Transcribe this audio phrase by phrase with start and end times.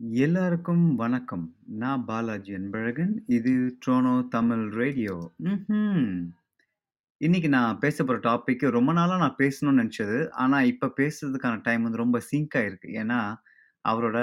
[0.00, 1.42] எல்லாருக்கும் வணக்கம்.
[1.78, 3.12] நான் பாலாஜி அன்பழகன்.
[3.28, 5.16] இது ட்ரோனோ தமிழ் ரேடியோ.
[5.46, 6.06] ம்ஹ்ம்.
[7.20, 12.02] இன்னைக்கு நான் பேச போற டாபிக் ரொம்ப நாளா நான் பேசணும்னு நினச்சது ஆனா, இப்ப பேசுறதுக்கான டைம் வந்து
[12.04, 12.90] ரொம்ப சிங்க் ஆயிருக்கு.
[13.02, 13.20] ஏன்னா,
[13.84, 14.18] அவரோட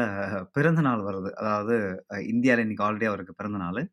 [0.55, 1.32] பிறந்த நாள் வருது.
[1.41, 1.75] அதாவது
[2.25, 3.84] இந்தியாவில் இந்தியால இன்னைக்கு ஆல்ரெடி அவருக்கு பிறந்த நாளு.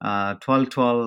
[0.00, 0.10] அ
[0.40, 1.04] 12/12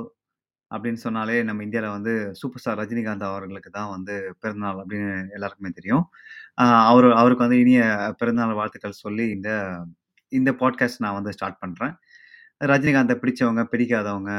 [0.71, 6.05] அப்படின்னு சொன்னாலே நம்ம இந்தியால வந்து சூப்பர் ஸ்டார் ரஜினிகாந்த் அவர்களுக்கு தான் வந்து பிறந்தநாள் அப்படின்னு எல்லாருக்குமே தெரியும்.
[6.57, 7.81] அ அவரு அவருக்கு வந்து இனிய
[8.19, 9.51] பிறந்தநாள் வாழ்த்துக்கள் சொல்லி இந்த
[10.31, 11.95] இந்த பாட்காஸ்ட் நான் வந்து ஸ்டார்ட் பண்ணுறேன்
[12.61, 14.31] ரஜினிகாந்தை பிடிச்சவங்க, பிடிக்காதவங்க,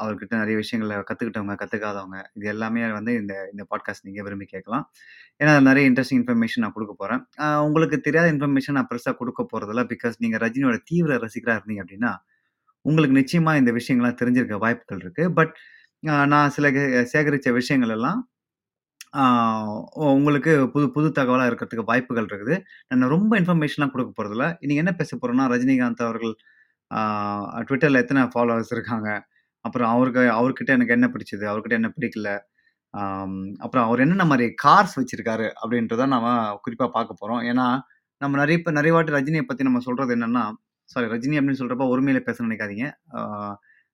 [0.00, 4.84] அவர்கிட்ட நிறைய விஷயங்கள கற்றுக்கிட்டவங்க கற்றுக்காதவங்க இது எல்லாமே வந்து இந்த இந்த பாட்காஸ்ட் நீங்கள் விரும்பி கேட்கலாம்.
[5.44, 7.22] ஏன்னா, நிறைய இன்ட்ரஸ்டிங் இன்ஃபர்மேஷன் நான் கொடுக்க போகிறேன்
[7.60, 12.12] உங்களுக்கு தெரியாத இன்ஃபர்மேஷன் நான் பெருசாக கொடுக்க போகிறதில்ல பிகாஸ் நீங்கள் ரஜினியோட தீவிர ரசிகராக இருந்தீங்க அப்படின்னா,
[12.84, 15.54] உங்களுக்கு நிச்சயமாக இந்த விஷயங்கள்லாம் தெரிஞ்சிருக்க வாய்ப்புகள் இருக்குது பட்
[16.32, 16.68] நான் சில
[17.12, 18.20] சேகரித்த விஷயங்கள் எல்லாம்
[19.16, 19.22] ஆ
[20.12, 22.54] உங்களுக்கு புது புது தகவலா இருக்கிறதுக்கு வாய்ப்புகள் இருக்குது.
[22.92, 24.46] நான் ரொம்ப இன்ஃபர்மேஷன்லாம் குடுக்க போறதில்ல.
[24.60, 26.34] இன்னைக்கு என்ன பேச போறோம்னா, ரஜினிகாந்த் அவர்கள்
[26.90, 27.00] ஆ
[27.62, 29.08] எத்தனை எத்தன ஃபாலோவர்ஸ் இருக்காங்க?
[29.64, 31.44] அப்புறம் அவருக்கு அவர்கிட்ட எனக்கு என்ன பிடிச்சது?
[31.46, 32.30] அவர்கிட்ட என்ன பிடிக்கல?
[32.94, 35.48] ஆம் அப்புறம் அவர் என்னென்ன மாரி கார்ஸ் வச்சிருக்காரு?
[35.62, 36.26] அப்படின்றத நாம
[36.64, 37.42] குறிப்பா பார்க்க போறோம்.
[37.50, 37.66] ஏன்னா,
[38.20, 40.44] நம்ம நெறைய இப்ப நெறைய வாட்டி ரஜினிய பத்தி நம்ம சொல்றது என்னன்னா
[40.90, 42.86] சாரி ரஜினி அப்படின்னு சொல்றப்போ ஒருமையில பேச நினைக்காதீங்க.
[43.16, 43.20] ஆ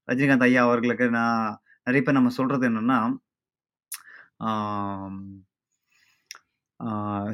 [0.09, 1.47] ரஜினிகாந்த் ஐயா அவர்களுக்கு நான்
[1.87, 2.99] நெறைய பேர் நம்ம சொல்றது என்னன்னா,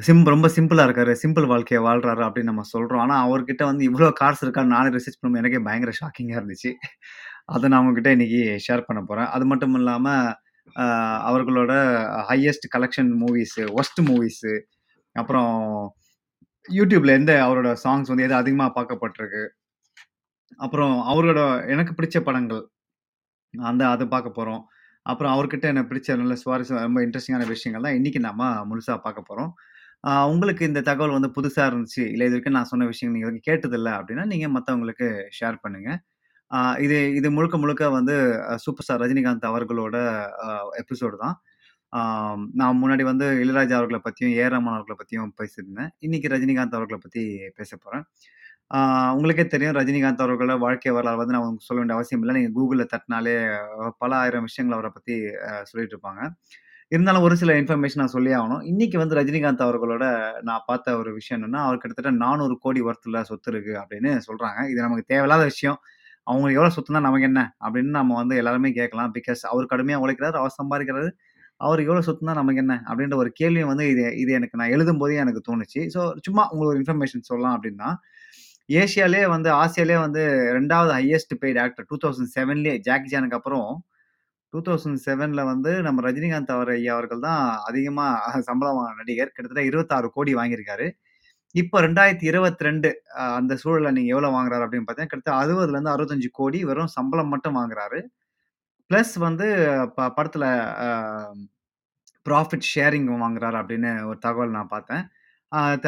[0.03, 1.13] சிம் ரொம்ப சிம்பிளா இருக்காரு.
[1.21, 3.01] சிம்பிள் வாழ்க்கைய வாழ்றாரு அப்படின்னு நம்ம சொல்றோம்.
[3.01, 6.71] ஆனா, அவர்கிட்ட வந்து இவ்ளோ கார்ஸ் இருக்கான்னு நானே ரிசர்ச் பண்ணும்போது எனக்கே பயங்கர ஷாக்கிங்கா இருந்துச்சு.
[7.49, 9.29] அத நான் உங்ககிட்ட இன்னைக்கு ஷேர் பண்ண போறேன்.
[9.35, 10.07] அது மட்டும் இல்லாம,
[10.75, 10.85] அ
[11.29, 11.73] அவர்களோட
[12.29, 14.43] highest collection movies, worst movies
[15.15, 15.53] அப்புறம்
[16.69, 19.43] YouTubeல எந்த அவரோட சாங்ஸ் வந்து எது அதிகமா பார்க்கப்பட்டிருக்கு.
[20.59, 22.63] அப்புறம் அவரோட எனக்கு பிடிச்ச படங்கள்.
[23.53, 24.63] அந்த அத பார்க்க போறோம்.
[25.05, 29.51] அப்புறம் அவர்கிட்ட என்ன பிடிச்ச நல்ல சுவாரஸ்யம் ரொம்ப இன்ட்ரெஸ்டிங்கான விஷயங்கள் தான் இன்னைக்கு நம்ம முழுசாக பார்க்க போகிறோம்
[30.33, 33.93] உங்களுக்கு இந்த தகவல் வந்து புதுசாக இருந்துச்சு, இல்லை இது வரைக்கும் நான் சொன்ன விஷயம் நீங்கள் இதுவரைக்கும் கேட்டதில்லை
[33.99, 35.07] அப்படின்னா, நீங்கள் மற்றவங்களுக்கு
[35.39, 35.99] ஷேர் பண்ணுங்கள்
[36.85, 38.15] இது இது முழுக்க முழுக்க வந்து
[38.65, 39.97] சூப்பர் ஸ்டார் ரஜினிகாந்த் அவர்களோட
[40.81, 41.35] எபிசோடு தான்.
[42.59, 45.91] நான் முன்னாடி வந்து இளையராஜா அவர்களை பற்றியும் ஏ ஆர் அவர்களை பற்றியும் பேசியிருந்தேன்.
[46.07, 47.23] இன்னைக்கு ரஜினிகாந்த் அவர்களை பற்றி
[47.59, 48.05] பேச போகிறேன்
[48.71, 48.79] ஆ
[49.13, 52.33] உங்களுக்கே தெரியும் ரஜினிகாந்த் அவர்களோட வாழ்க்கை வரலாறு வந்து நான் உங்களுக்கு சொல்ல வேண்டிய அவசியம் இல்ல.
[52.37, 53.33] நீங்க Googleல தட்டினாலே
[54.01, 55.15] பல ஆயிரம் விஷயங்கள் அவர பத்தி
[55.47, 56.21] அ சொல்லிட்டு இருப்பாங்க.
[56.91, 58.63] இருந்தாலும் ஒரு சில இன்ஃபர்மேஷன் நான் சொல்லியே ஆகணும்.
[58.71, 60.05] இன்னைக்கு வந்து ரஜினிகாந்த் அவர்களோட
[60.43, 64.59] நான் பார்த்த ஒரு விஷயம் என்னன்னா, அவர் கிட்டத்தட்ட 400 கோடி வொர்த்ல சொத்து இருக்கு அப்படின்னு சொல்றாங்க.
[64.71, 65.79] இது நமக்கு தேவையில்லாத விஷயம்.
[66.27, 67.41] அவங்களுக்கு எவ்வளோ சொத்துனா நமக்கு என்ன?
[67.63, 69.11] அப்படின்னு நம்ம வந்து எல்லாருமே கேட்கலாம்.
[69.17, 71.09] பிகாஸ் அவர் கடுமையா உழைக்கிறாரு, அவர் சம்பாதிக்கிறாரு.
[71.61, 72.75] அவருக்கு எவ்வளோ சொத்துனா நமக்கு என்ன?
[72.89, 75.81] அப்படின்ற ஒரு கேள்வியும் வந்து இது இது எனக்கு நான் எழுதும்போதே எனக்கு தோணுச்சு.
[75.95, 77.89] ஸோ சும்மா உங்களுக்கு ஒரு இன்ஃபர்மேஷன் சொல்லலாம் அப்படின்னா
[78.69, 80.21] ஏஷியாலே வந்து ஆசியாலே வந்து
[80.57, 83.69] ரெண்டாவது ஹையஸ்ட் பெய்ட் ஆக்டர் 2007லயே ஜாக்கி ஜானுக்கு அப்புறம்
[84.53, 89.31] 2007ல வந்து நம்ம ரஜினிகாந்த் அவர் ஐயா அவர்கள் தான் அதிகமாக சம்பளம் நடிகர்.
[89.35, 90.87] கிட்டத்தட்ட 26 கோடி வாங்கியிருக்காரு.
[91.55, 92.89] இப்போ ரெண்டாயிரத்தி இருபத்தி ரெண்டு
[93.39, 97.99] அந்த சூழலில் நீங்கள் எவ்வளோ வாங்குறாரு அப்படின்னு பார்த்தீங்கன்னா, கிட்டத்தட்ட 60லருந்து 65 கோடி வெறும் சம்பளம் மட்டும் வாங்குறாரு.
[98.89, 99.47] ப்ளஸ் வந்து
[99.97, 100.47] ப படத்தில்
[102.25, 105.03] ப்ராஃபிட் ஷேரிங் வாங்குறாரு அப்படின்னு ஒரு தகவல் நான் பார்த்தேன்.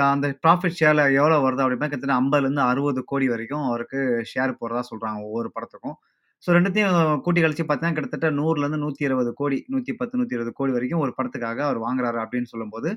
[0.05, 3.99] அந்த ப்ராஃபிட் ஷேர்ல எவ்வளோ வருது அப்படின்னா, கிட்டத்தட்ட 50லருந்து 60 கோடி வரைக்கும் அவருக்கு
[4.31, 5.95] ஷேர் போடுறதா சொல்கிறாங்க ஒவ்வொரு படத்துக்கும்.
[6.43, 6.95] ஸோ ரெண்டுத்தையும்
[7.25, 12.19] கூட்டி கழிச்சு பார்த்தீங்கன்னா, கிட்டத்தட்ட 100லருந்து 120 கோடி, 110, 120 கோடி வரைக்கும் ஒரு படத்துக்காக அவர் வாங்குறாரு
[12.23, 12.91] அப்படின்னு சொல்லும்போது,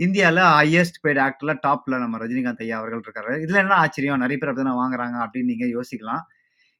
[0.00, 3.34] இந்தியாவில் ஹையஸ்ட் பெய்டு ஆக்டரில் டாப்பில் நம்ம ரஜினிகாந்த் ஐயா அவர்கள் இருக்காரு.
[3.44, 4.22] இதில் என்ன ஆச்சரியம்?
[4.24, 6.22] நிறைய பேர் அப்படி வாங்குறாங்க அப்படின்னு நீங்கள் யோசிக்கலாம்.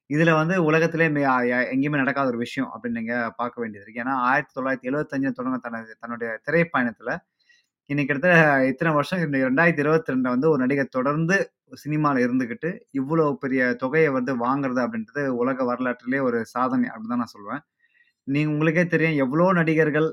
[0.09, 1.21] இதில் வந்து உலகத்திலே மெ
[1.73, 4.01] எங்கேயுமே நடக்காத ஒரு விஷயம் அப்படின்னு நீங்கள் பார்க்க வேண்டியது இருக்கு.
[4.03, 7.13] ஏன்னா 1975ல தொடங்குன தனது தன்னுடைய திரைப்பயணத்தில்
[7.89, 11.35] இன்னைக்கு கிட்டத்தட்ட இத்தனை வருஷம் 2022ல வந்து ஒரு நடிகர் தொடர்ந்து
[11.81, 12.69] சினிமாவில் இருந்துக்கிட்டு
[12.99, 17.61] இவ்வளோ பெரிய தொகையை வந்து வாங்குறது அப்படின்றது உலக வரலாற்றிலே ஒரு சாதனை அப்படின்னு தான் நான் சொல்லுவேன்.
[18.27, 20.07] நீங்க உங்களுக்கே தெரியும் எவ்வளோ நடிகர்கள்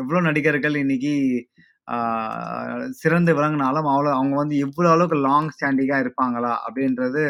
[0.00, 1.14] எவ்வளோ நடிகர்கள் இன்னைக்கு
[3.00, 6.52] சிறந்து விளங்குனாலும், அவ்வளோ அவங்க வந்து இவ்வளோ அளவுக்கு லாங் ஸ்டாண்டிங்காக இருப்பாங்களா?
[6.66, 7.22] அப்படின்றது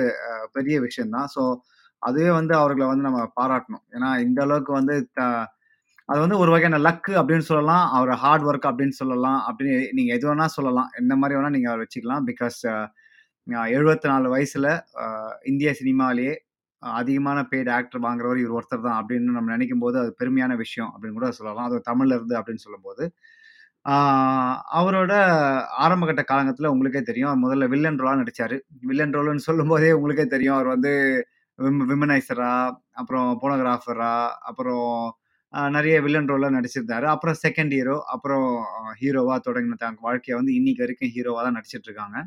[0.57, 1.29] பெரிய விஷயம் தான்.
[1.35, 1.43] ஸோ
[2.03, 3.85] அதுவே வந்து அவர்களை வந்து நம்ம பாராட்டணும்.
[3.97, 5.23] ஏன்னா இந்த அளவுக்கு வந்து த
[6.09, 7.87] அது வந்து ஒரு வகையான லக் அப்படின்னு சொல்லலாம்.
[7.97, 9.41] அவர் ஹார்ட் ஒர்க் அப்படின்னு சொல்லலாம்.
[9.47, 10.89] அப்படின்னு நீங்க எது வேணா சொல்லலாம்.
[11.01, 12.27] எந்த மாதிரி வேணா நீங்க அவர் வச்சுக்கலாம்.
[12.31, 12.59] பிகாஸ்
[13.75, 14.69] எழுபத்தி நாலு வயசுல
[15.51, 16.35] இந்திய சினிமாலேயே
[16.83, 21.19] அதிகமான பெய்டு ஆக்டர் வாங்குறவர் இவர் ஒருத்தர் தான் அப்படின்னு நம்ம நினைக்கும் போது அது பெருமையான விஷயம் அப்படின்னு
[21.19, 21.67] கூட சொல்லலாம்.
[21.69, 23.05] அது தமிழ்ல இருந்து அப்படின்னு சொல்லும்போது.
[24.79, 25.13] அவரோட
[25.85, 27.31] ஆரம்பகட்ட காலங்கத்துல உங்களுக்கே தெரியும்.
[27.31, 28.57] அவர் முதல்ல வில்லன் ரோலாக நடித்தார்
[28.91, 30.57] வில்லன் ரோல்ன்னு சொல்லும்போதே உங்களுக்கே தெரியும்.
[30.59, 30.93] அவர் வந்து
[31.59, 32.53] விம் விமனைசரா,
[33.01, 34.13] அப்புறம் போனோகிராஃபரா,
[34.51, 34.91] அப்புறம்
[35.51, 37.03] நிறைய வில்லன் ரோலாக நடிச்சிருந்தாரு.
[37.03, 38.65] அப்புறம் செகண்ட் ஹீரோ, அப்புறம்
[39.01, 42.27] ஹீரோவாக தொடங்கின தன் வாழ்க்கையை வந்து இன்னைக்கு வரைக்கும் ஹீரோவாக தான் நடிச்சிட்டு இருக்காங்க.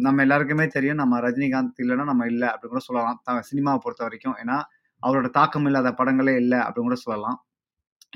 [0.00, 0.96] நம்ம எல்லாருக்குமே தெரியும்.
[0.96, 3.22] நம்ம ரஜினிகாந்த் இல்லைன்னா நம்ம இல்லை அப்படின்னு கூட சொல்லலாம்.
[3.30, 4.62] சினிமாவை பொறுத்த வரைக்கும் ஏன்னா,
[5.06, 7.46] அவரோட தாக்கம் இல்லாத படங்களே இல்லை அப்படின்னு கூட சொல்லலாம்.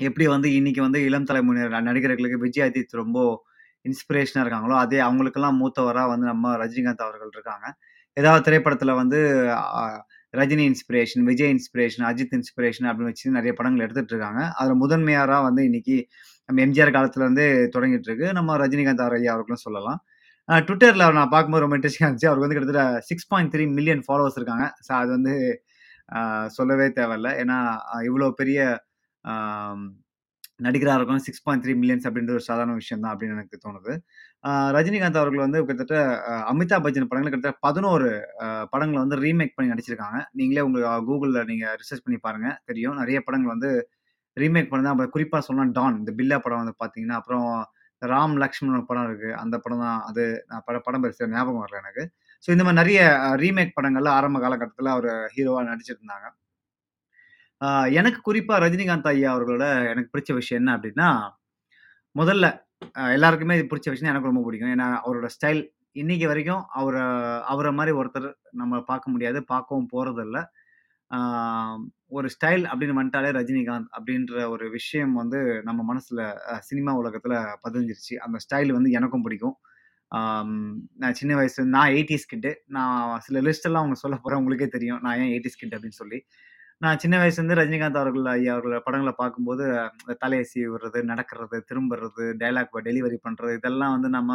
[0.01, 3.45] எப்படி வந்து இன்னைக்கு வந்து இளம் தலைமுறை நடிகர்களுக்கு விஜய் ஆதித் ரொம்ப
[3.89, 7.75] இன்ஸ்பிரேஷனாக இருக்காங்களோ, அதே அவங்களுக்கெல்லாம் மூத்தவராக வந்து நம்ம ரஜினிகாந்த் அவர்கள் இருக்காங்க.
[8.13, 9.19] ஏதாவது திரைப்படத்தில் வந்து
[10.33, 14.41] Rajini inspiration, Vijay inspiration, Ajith inspiration அப்படின்னு வச்சு நிறைய படங்கள் எடுத்துட்டு இருக்காங்க.
[14.59, 15.95] அதில் முதன்மையாராக வந்து இன்னைக்கு
[16.49, 17.45] நம்ம எம்ஜிஆர் காலத்துல இருந்து
[17.75, 18.27] தொடங்கிட்டு இருக்கு.
[18.37, 19.99] நம்ம ரஜினிகாந்த் ஆர் ஐயா அவர்களும் சொல்லலாம்.
[20.49, 22.29] ட்விட்டரில் நான் பார்க்கும்போது ரொம்ப இன்ட்ரெஸ்டிங்காக இருந்துச்சு.
[22.29, 24.65] அவருக்கு வந்து கிட்டத்தட்ட 6.3 மில்லியன் ஃபாலோவர்ஸ் இருக்காங்க.
[24.85, 25.33] ஸோ அது வந்து
[26.57, 27.29] சொல்லவே தேவையில்ல.
[27.43, 27.57] ஏன்னா
[28.09, 28.59] இவ்வளோ பெரிய
[30.59, 33.93] நடிகராக இருக்கும் சிக்ஸ் பாயிண்ட் த்ரீ மில்லியன்ஸ் அப்படின்ற ஒரு சாதாரண விஷயம் தான் அப்படின்னு எனக்கு தோணுது.
[34.77, 35.95] ரஜினிகாந்த் அவர்கள் வந்து கிட்டத்தட்ட
[36.51, 38.09] அமிதாப் பச்சன் படங்கள் கிட்டத்தட்ட பதினோரு
[38.73, 40.19] படங்களை வந்து ரீமேக் பண்ணி நடிச்சிருக்காங்க.
[40.39, 42.97] நீங்களே உங்களுக்கு கூகுளில் நீங்கள் ரிசர்ச் பண்ணி பாருங்கள் தெரியும்.
[43.03, 43.71] நிறைய படங்கள் வந்து
[44.37, 47.47] ரீமேக் பண்ணி தான் குறிப்பாக சொல்லணும்னா டான் இந்த பில்லா படம் வந்து பார்த்தீங்கன்னா, அப்புறம்
[48.01, 52.03] ராம் லக்ஷ்மண் படம் இருக்குது அந்த படம் தான் அது நான் பட படம் பேர் ஞாபகம் வரல எனக்கு.
[52.43, 52.99] ஸோ இந்த மாதிரி நிறைய
[53.43, 56.27] ரீமேக் படங்கள்ல ஆரம்ப காலகட்டத்தில் அவர் ஹீரோவாக நடிச்சிருந்தாங்க.
[57.99, 61.09] எனக்கு குறிப்பா ரஜினிகாந்த் ஐயா அவர்களோட எனக்கு பிடிச்ச விஷயம் என்ன அப்டின்னா,
[62.15, 62.45] முதல்ல
[62.95, 64.73] அ எல்லாருக்குமே இது பிடிச்ச விஷயம் எனக்கு ரொம்ப பிடிக்கும்.
[64.75, 65.61] ஏன்னா அவரோட ஸ்டைல்
[65.95, 66.95] இன்னைக்கு வரைக்கும் அவர
[67.49, 69.39] அவர மாரி ஒருத்தர் நம்ம பார்க்க முடியாது.
[69.51, 70.37] பார்க்கவும் போறதில்ல.
[71.11, 71.19] ஆ
[72.11, 77.35] ஒரு ஸ்டைல் அப்படின்னு வந்துட்டாலே ரஜினிகாந்த் அப்படின்ற ஒரு விஷயம் வந்து நம்ம மனசுல அ சினிமா உலகத்துல
[77.65, 78.15] பதிஞ்சிருச்சு.
[78.25, 79.57] அந்த ஸ்டைல் வந்து எனக்கும் பிடிக்கும்.
[80.11, 80.55] ஆம்
[81.01, 82.51] நான் சின்ன வயசு நான் 80ஸ் கிட்டு.
[82.77, 82.97] நான்
[83.27, 84.41] சில லிஸ்ட் எல்லாம் அவங்க சொல்ல போறேன்.
[84.41, 85.01] உங்களுக்கே தெரியும்.
[85.05, 86.19] நான் ஏன் 80ஸ் கிட் அப்படின்னு சொல்லி.
[86.81, 89.63] நான் சின்ன வயசுலேருந்து ரஜினிகாந்த் அவர்கள் ஐயா அவர்களோட படங்களை பார்க்கும்போது,
[90.01, 90.43] இந்த தலைய
[90.73, 94.31] விடுறது, நடக்கிறது, திரும்புறது, டைலாக் டெலிவரி பண்ணுறது இதெல்லாம் வந்து நம்ம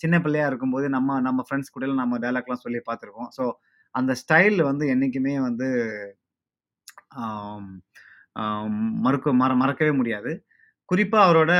[0.00, 3.30] சின்ன பிள்ளையா இருக்கும்போது நம்ம நம்ம ஃப்ரெண்ட்ஸ் கூட நம்ம டைலாக்லாம் சொல்லி பார்த்துருக்கோம்.
[3.38, 3.44] ஸோ
[3.94, 5.68] அந்த ஸ்டைல் வந்து என்றைக்குமே வந்து
[9.06, 10.30] மறுக்க மற மறக்கவே முடியாது.
[10.88, 11.52] குறிப்பாக அவரோட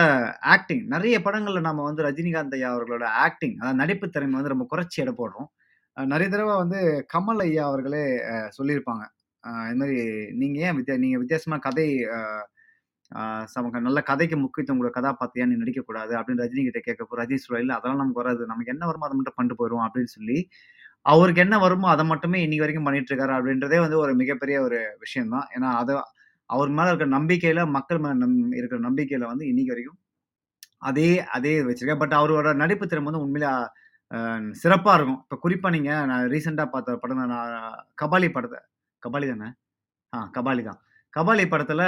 [0.54, 4.98] ஆக்டிங் நிறைய படங்களில் நம்ம வந்து ரஜினிகாந்த் ஐயா அவர்களோட ஆக்டிங் அதாவது நடிப்பு திறமை வந்து ரொம்ப குறைச்சி
[5.04, 5.48] எடை போடுறோம்.
[5.96, 6.80] நிறைய தடவை வந்து
[7.14, 8.04] கமல் ஐயா அவர்களே
[8.58, 9.04] சொல்லியிருப்பாங்க.
[9.68, 9.98] இது மாதிரி
[10.40, 11.86] நீங்கள் ஏன் வித்தியா நீங்கள் வித்தியாசமாக கதை
[13.56, 17.74] நமக்கு நல்ல கதைக்கு முக்கியத்துவம் குடு கதாபாத்திரம் நீ நடிக்கக்கூடாது அப்படின்னு ரஜினி கிட்ட கேட்கப்போ ரஜினி சொல்ல இல்லை
[17.76, 18.42] அதெல்லாம் நமக்கு வராது.
[18.50, 20.36] நமக்கு என்ன வருமோ அதை மட்டும் பண்ணிட்டு போயிடும் அப்படின்னு சொல்லி,
[21.12, 25.32] அவருக்கு என்ன வருமோ அதை மட்டுமே இன்னைக்கு வரைக்கும் பண்ணிட்டு இருக்காரு அப்படின்றதே வந்து ஒரு மிகப்பெரிய ஒரு விஷயம்
[25.34, 25.46] தான்.
[25.56, 25.94] ஏன்னா அதை
[26.50, 29.98] அவர் மேல இருக்கிற நம்பிக்கையில மக்கள் மேல நம் இருக்கிற நம்பிக்கையில வந்து இன்னைக்கு வரைக்கும்
[30.88, 33.46] அதே அதே வச்சிருக்கேன் பட் அவரோட நடிப்பு திறமை வந்து உண்மையில
[34.10, 35.20] சிறப்பாக சிறப்பா இருக்கும்.
[35.24, 37.54] இப்போ குறிப்பா நீங்க நான் ரீசென்ட்டா பார்த்த படம் தான் நான்
[38.02, 38.60] கபாலி படத்தை
[39.02, 39.48] கபாலி தானே?
[40.12, 40.80] ஆ கபாலி தான்.
[41.14, 41.84] கபாலி படத்தில்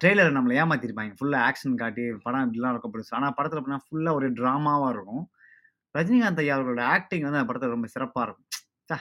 [0.00, 3.16] ட்ரெய்லர் நம்மளை நம்மள ஃபுல்லாக ஆக்ஷன் காட்டி படம் இப்படிலாம் இருக்கும் அப்படின்னு.
[3.18, 5.24] ஆனால் படத்தில் ஃபுல்லாக ஃபுல்லா ஒரு ட்ராமாவாக இருக்கும்.
[5.94, 8.48] ரஜினிகாந்த் ஐயா அவர்களோட ஆக்டிங் வந்து அந்த படத்தில் ரொம்ப சிறப்பாக இருக்கும்.
[8.90, 8.94] ச்ச!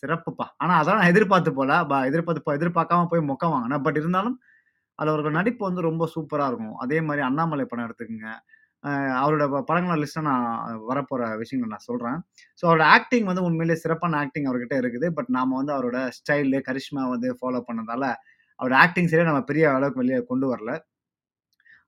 [0.00, 0.46] சிறப்புப்பா!
[0.62, 1.72] ஆனால் அதெல்லாம் நான் எதிர்பார்த்து போல.
[1.86, 4.36] ப எதிர்பார்த்து எதிர்பார்க்காம போய் மொக்க வாங்கினேன் பட் இருந்தாலும்
[4.98, 6.76] அதில் அவரோட நடிப்பு வந்து ரொம்ப சூப்பராக இருக்கும்.
[6.84, 8.30] அதே மாதிரி அண்ணாமலை படம் எடுத்துக்கோங்க
[9.18, 10.46] அவரோட ப படங்களோட லிஸ்ட்டை நான்
[10.88, 12.18] வரப்போகிற விஷயங்களை நான் சொல்கிறேன்
[12.60, 15.08] ஸோ அவரோட ஆக்டிங் வந்து உண்மையிலேயே சிறப்பான ஆக்டிங் அவர்கிட்ட இருக்குது.
[15.16, 18.04] பட் நாம் வந்து அவரோட ஸ்டைலு, கரிஷ்மா வந்து ஃபாலோ பண்ணதால,
[18.58, 20.72] அவரோட ஆக்டிங் சரியாக நம்ம பெரிய அளவுக்கு வெளியே கொண்டு வரல.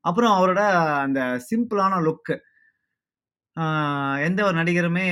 [0.04, 0.62] அப்புறம் அவரோட
[1.06, 2.32] அந்த சிம்பிளான லுக்.
[4.26, 5.06] எந்த ஒரு நடிகருமே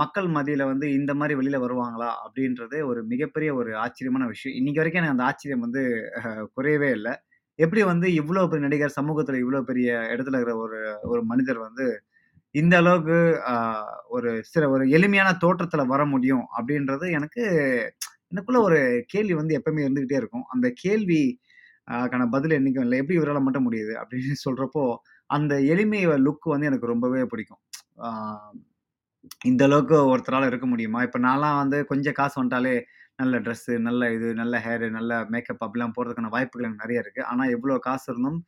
[0.00, 2.10] மக்கள் மதியில் வந்து இந்த மாதிரி வெளியில் வருவாங்களா?
[2.24, 4.56] அப்படின்றது ஒரு மிகப்பெரிய ஒரு ஆச்சரியமான விஷயம்.
[4.60, 5.82] இன்றைக்கி வரைக்கும் எனக்கு அந்த ஆச்சரியம் வந்து
[6.56, 7.14] குறையவே இல்லை
[7.58, 10.78] எப்படி வந்து இவ்வளோ பெரிய நடிகர், சமூகத்தில் இவ்வளோ பெரிய இடத்துல இருக்கிற ஒரு
[11.10, 11.86] ஒரு மனிதர் வந்து
[12.54, 13.18] இந்த அளவுக்கு
[14.10, 17.42] ஒரு சில ஒரு எளிமையான தோற்றத்தில் வர முடியும் அப்படின்றது எனக்கு
[18.32, 18.78] எனக்குள்ள ஒரு
[19.08, 20.46] கேள்வி வந்து எப்பவுமே இருந்துகிட்டே இருக்கும்.
[20.54, 21.22] அந்த கேள்வி
[22.04, 23.94] க்கான பதில் என்றைக்கும் இல்லை எப்படி இவரால் மட்டும் முடியுது?
[24.00, 24.82] அப்படின்னு சொல்கிறப்போ
[25.30, 27.60] அந்த எளிமை லுக் வந்து எனக்கு ரொம்பவே பிடிக்கும்.
[29.44, 31.00] இந்த அளவுக்கு ஒருத்தரால் இருக்க முடியுமா?
[31.06, 32.74] இப்போ நான்லாம் வந்து கொஞ்சம் காசு வந்துட்டாலே,
[33.18, 37.52] நல்ல ட்ரெஸ்ஸு, நல்ல இது, நல்ல ஹேரு, நல்ல மேக்கப் அப்படிலாம் போடுறதுக்கான வாய்ப்புகள் எனக்கு நிறைய இருக்குது ஆனால்
[37.56, 38.38] எவ்வளோ காசு இருந்தும்,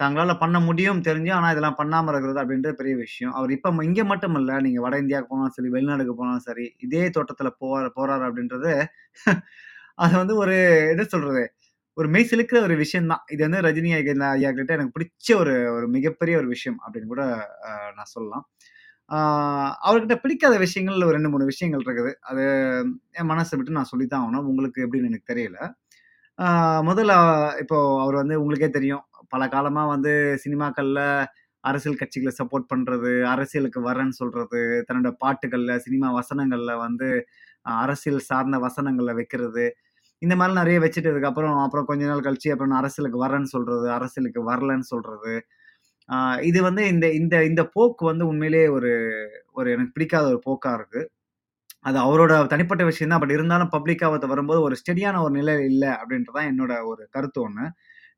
[0.00, 3.32] தங்களால் பண்ண முடியும் தெரிஞ்சும், ஆனால் இதெல்லாம் பண்ணாமல் இருக்கிறது அப்படின்றது பெரிய விஷயம்.
[3.38, 7.56] அவர் இப்போ இங்கே மட்டும் இல்லை நீங்கள் வட இந்தியாவுக்கு போனாலும் சரி, வெளிநாடுக்கு போனாலும் சரி, இதே தோட்டத்தில்
[7.62, 8.72] போவாரு போகிறார் அப்படின்றது,
[10.04, 10.56] அது வந்து ஒரு
[10.92, 11.42] என்ன சொல்கிறது
[11.96, 13.22] ஒரு மெய் சிலுக்கிற ஒரு விஷயம் தான்.
[13.34, 17.24] இது வந்து ரஜினி ஐயா ஐயா கிட்ட எனக்கு பிடிச்ச ஒரு ஒரு மிகப்பெரிய ஒரு விஷயம் அப்படின்னு கூட
[17.98, 18.44] நான் சொல்லலாம்.
[19.86, 22.12] அவர்கிட்ட பிடிக்காத விஷயங்கள் ஒரு 2, 3 விஷயங்கள் இருக்குது.
[22.30, 22.42] அது
[23.20, 24.46] என் மனசை விட்டு நான் சொல்லித்தான் ஆகணும்.
[24.50, 25.58] உங்களுக்கு எப்படின்னு எனக்கு தெரியல.
[26.88, 27.12] முதல்ல
[27.62, 29.04] இப்போ அவர் வந்து உங்களுக்கே தெரியும்.
[29.34, 30.12] பல காலமாக வந்து
[30.44, 31.04] சினிமாக்களில்
[31.64, 37.08] அரசியல் கட்சிகளை சப்போர்ட் பண்ணுறது அரசியலுக்கு வரேன்னு சொல்கிறது தன்னோட பாட்டுகளில் சினிமா வசனங்களில் வந்து
[37.82, 39.64] அரசியல் சார்ந்த வசனங்களில் வைக்கிறது.
[40.22, 44.88] இந்த மாதிரி நிறைய வச்சுட்டு அதுக்கப்புறம் அப்புறம் கொஞ்ச நாள் கழிச்சு அப்புறம் அரசியலுக்கு வரேன்னு சொல்கிறது அரசியலுக்கு வரலன்னு
[44.92, 45.32] சொல்கிறது
[46.08, 46.16] ஆ
[46.48, 48.90] இது வந்து இந்த இந்த இந்த போக்கு வந்து உண்மையிலேயே ஒரு
[49.54, 51.00] ஒரு எனக்கு பிடிக்காத ஒரு போக்கா இருக்கு.
[51.84, 53.22] அது அவரோட தனிப்பட்ட விஷயம் தான்.
[53.22, 57.40] பட் இருந்தாலும் பப்ளிக்கா ஒருத்தர் வரும்போது ஒரு ஸ்டெடியான ஒரு நிலையில இல்ல அப்படின்றது தான் என்னோட ஒரு கருத்து
[57.44, 57.66] ஒண்ணு.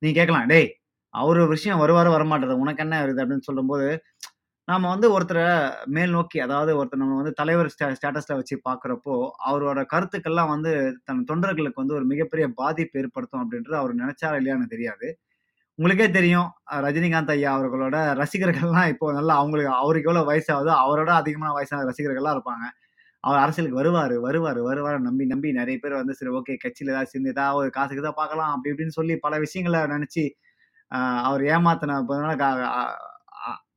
[0.03, 0.69] நீங்க கேட்கலாம், "டேய்!
[1.15, 2.57] அவரு விஷயம் வருவாரு, வரமாட்டாரா?
[2.65, 3.89] உனக்கு என்ன வருது?" அப்படின்னு சொல்லும்போது,
[4.69, 5.41] நாம வந்து ஒருத்தர
[5.95, 9.15] மேல் நோக்கி அதாவது ஒருத்தர் நம்ம வந்து தலைவர் ஸ்டே ஸ்டேட்டஸ்ல வச்சு பார்க்குறப்போ
[9.49, 10.73] அவரோட கருத்துக்கள்லாம் வந்து
[11.09, 15.09] தன் தொண்டர்களுக்கு வந்து ஒரு மிகப்பெரிய பாதிப்பு ஏற்படுத்தும் அப்படின்றது அவர் நினைச்சாரா இல்லையான்னு தெரியாது.
[15.79, 16.49] உங்களுக்கே தெரியும்
[16.85, 22.65] ரஜினிகாந்த் ஐயா அவர்களோட ரசிகர்கள்லாம் இப்போ நல்லா அவங்களுக்கு அவருக்கு எவ்வளோ வயசாகுதோ, அவரோட அதிகமான வயசான ரசிகர்கள்லாம் இருப்பாங்க.
[23.25, 27.33] அவர் அரசியலுக்கு வருவார் வருவார் வருவார் நம்பி, நம்பி நிறைய பேர் வந்து சரி ஓகே கட்சியில் ஏதாவது சேர்ந்து
[27.35, 30.25] ஏதாவது ஒரு காசுக்கு தான் பார்க்கலாம் அப்படி இப்படின்னு சொல்லி பல விஷயங்களை நினச்சி
[31.29, 31.97] அவர் ஏமாத்துன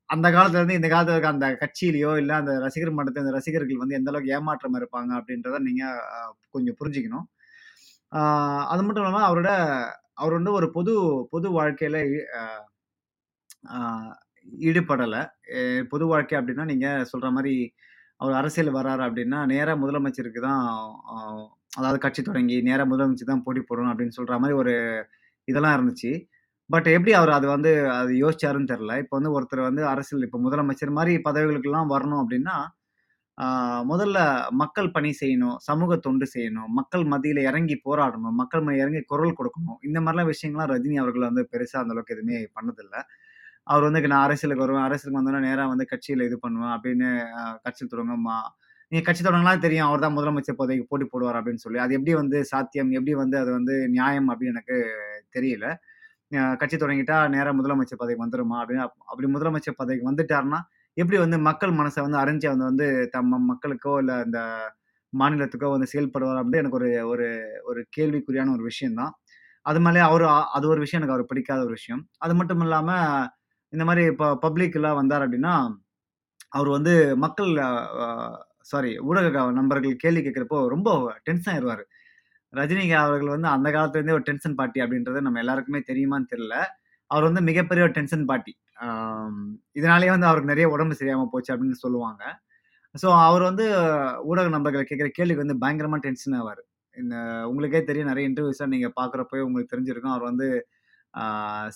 [0.10, 3.98] அந்த காலத்துல இருந்து இந்த காலத்துல இருக்க அந்த கட்சியிலையோ இல்லை அந்த ரசிகர் மன்றத்துல அந்த ரசிகர்கள் வந்து
[4.00, 5.84] எந்த அளவுக்கு ஏமாற்றம் இருப்பாங்க அப்படின்றத நீங்க
[6.52, 7.26] கொஞ்சம் புரிஞ்சுக்கணும்.
[8.72, 9.52] அது மட்டும் இல்லாமல் அவரோட
[10.18, 10.94] அவர் வந்து ஒரு பொது
[11.30, 11.98] பொது வாழ்க்கையில
[14.64, 15.22] ஈடுபடலை
[15.90, 17.54] பொது வாழ்க்கை அப்படின்னா நீங்க சொல்ற மாதிரி
[18.22, 20.64] அவர் அரசியல் வர்றாரு அப்படின்னா நேராக முதலமைச்சருக்கு தான்
[21.78, 24.74] அதாவது கட்சி தொடங்கி நேராக முதலமைச்சர் தான் போட்டி போடணும் அப்படின்னு சொல்ற மாதிரி ஒரு
[25.48, 26.12] இதெல்லாம் இருந்துச்சு.
[26.70, 30.98] பட் எப்படி அவர் அது வந்து அது யோசிச்சாருன்னு தெரில இப்போ வந்து ஒருத்தர் வந்து அரசியல் இப்போ முதலமைச்சர்
[30.98, 32.56] மாதிரி பதவிகளுக்கெல்லாம் வரணும் அப்படின்னா
[33.90, 34.18] முதல்ல
[34.62, 39.80] மக்கள் பணி செய்யணும், சமூக தொண்டு செய்யணும், மக்கள் மத்தியில இறங்கி போராடணும், மக்கள் ம இறங்கி குரல் கொடுக்கணும்.
[39.84, 42.96] இந்த மாரிலாம் விஷயங்கள்லாம் ரஜினி அவர்கள் வந்து பெருசா அந்த அளவுக்கு எதுவுமே பண்ணதில்ல.
[43.68, 44.86] அவர் வந்து நான் அரசியலுக்கு வருவேன்.
[44.88, 48.38] அரசியலுக்கு வந்தோனே நேரா வந்து கட்சியில இது பண்ணுவேன் அப்படின்னு அ கட்சி தொடங்க மா
[48.92, 49.88] நீங்க கட்சி தொடங்குனா தெரியும்.
[49.88, 51.80] அவர் தான் முதலமைச்சர் பதவிக்கு போட்டி போடுவார் அப்படின்னு சொல்லி.
[51.84, 52.92] அது எப்படி வந்து சாத்தியம்?
[52.98, 54.78] எப்படி வந்து அது வந்து நியாயம் அப்படின்னு எனக்கு
[55.36, 55.66] தெரியல.
[56.38, 58.58] அ கட்சி தொடங்கிட்டா நேரா முதலமைச்சர் பதவிக்கு வந்துருமா?
[58.62, 60.62] அப்படின்னு அப் அப்படி முதலமைச்சர் பதவிக்கு வந்துட்டாருன்னா,
[60.98, 64.40] எப்படி வந்து மக்கள் மனசை வந்து அறிஞ்சு வந்து வந்து தம் மக்களுக்கோ, இல்லை இந்த
[65.14, 67.28] மாநிலத்துக்கோ வந்து செயல்படுவார் அப்படின்னு எனக்கு ஒரு ஒரு
[67.64, 69.14] ஒரு கேள்விக்குறியான ஒரு விஷயம்தான்
[69.66, 70.26] அது மேலே அவர்
[70.58, 72.04] அது ஒரு விஷயம் எனக்கு அவர் பிடிக்காத ஒரு விஷயம்.
[72.18, 73.28] அது மட்டும் இல்லாமல்
[73.74, 75.56] இந்த மாதிரி இப்போ பப்ளிக்லாம் வந்தார் அப்படின்னா
[76.52, 77.52] அவர் வந்து மக்கள்
[78.64, 80.90] சாரி ஊடக நண்பர்கள் கேள்வி கேட்குறப்போ ரொம்ப
[81.28, 81.84] டென்ஷன் ஆயிடுவார்
[82.54, 86.56] ரஜினி அவர்கள் வந்து அந்த காலத்துலேருந்தே ஒரு டென்ஷன் பார்ட்டி அப்படின்றது நம்ம எல்லாருக்குமே தெரியுமான்னு தெரியல.
[87.12, 88.54] அவர் வந்து மிகப்பெரிய ஒரு டென்ஷன் பார்ட்டி.
[89.80, 92.24] இதனாலேயே வந்து அவருக்கு நிறைய உடம்பு சரியாமல் போச்சு அப்படின்னு சொல்லுவாங்க.
[92.96, 93.66] ஸோ அவர் வந்து
[94.32, 96.62] ஊடக நம்பர்கள் கேட்குற கேள்விக்கு வந்து பயங்கரமாக டென்ஷன் ஆவார்
[96.98, 97.16] இந்த
[97.50, 100.16] உங்களுக்கே தெரியும் நிறைய இன்டர்வியூஸ்லாம் நீங்கள் பார்க்குறப்போ உங்களுக்கு தெரிஞ்சிருக்கும்.
[100.16, 100.48] அவர் வந்து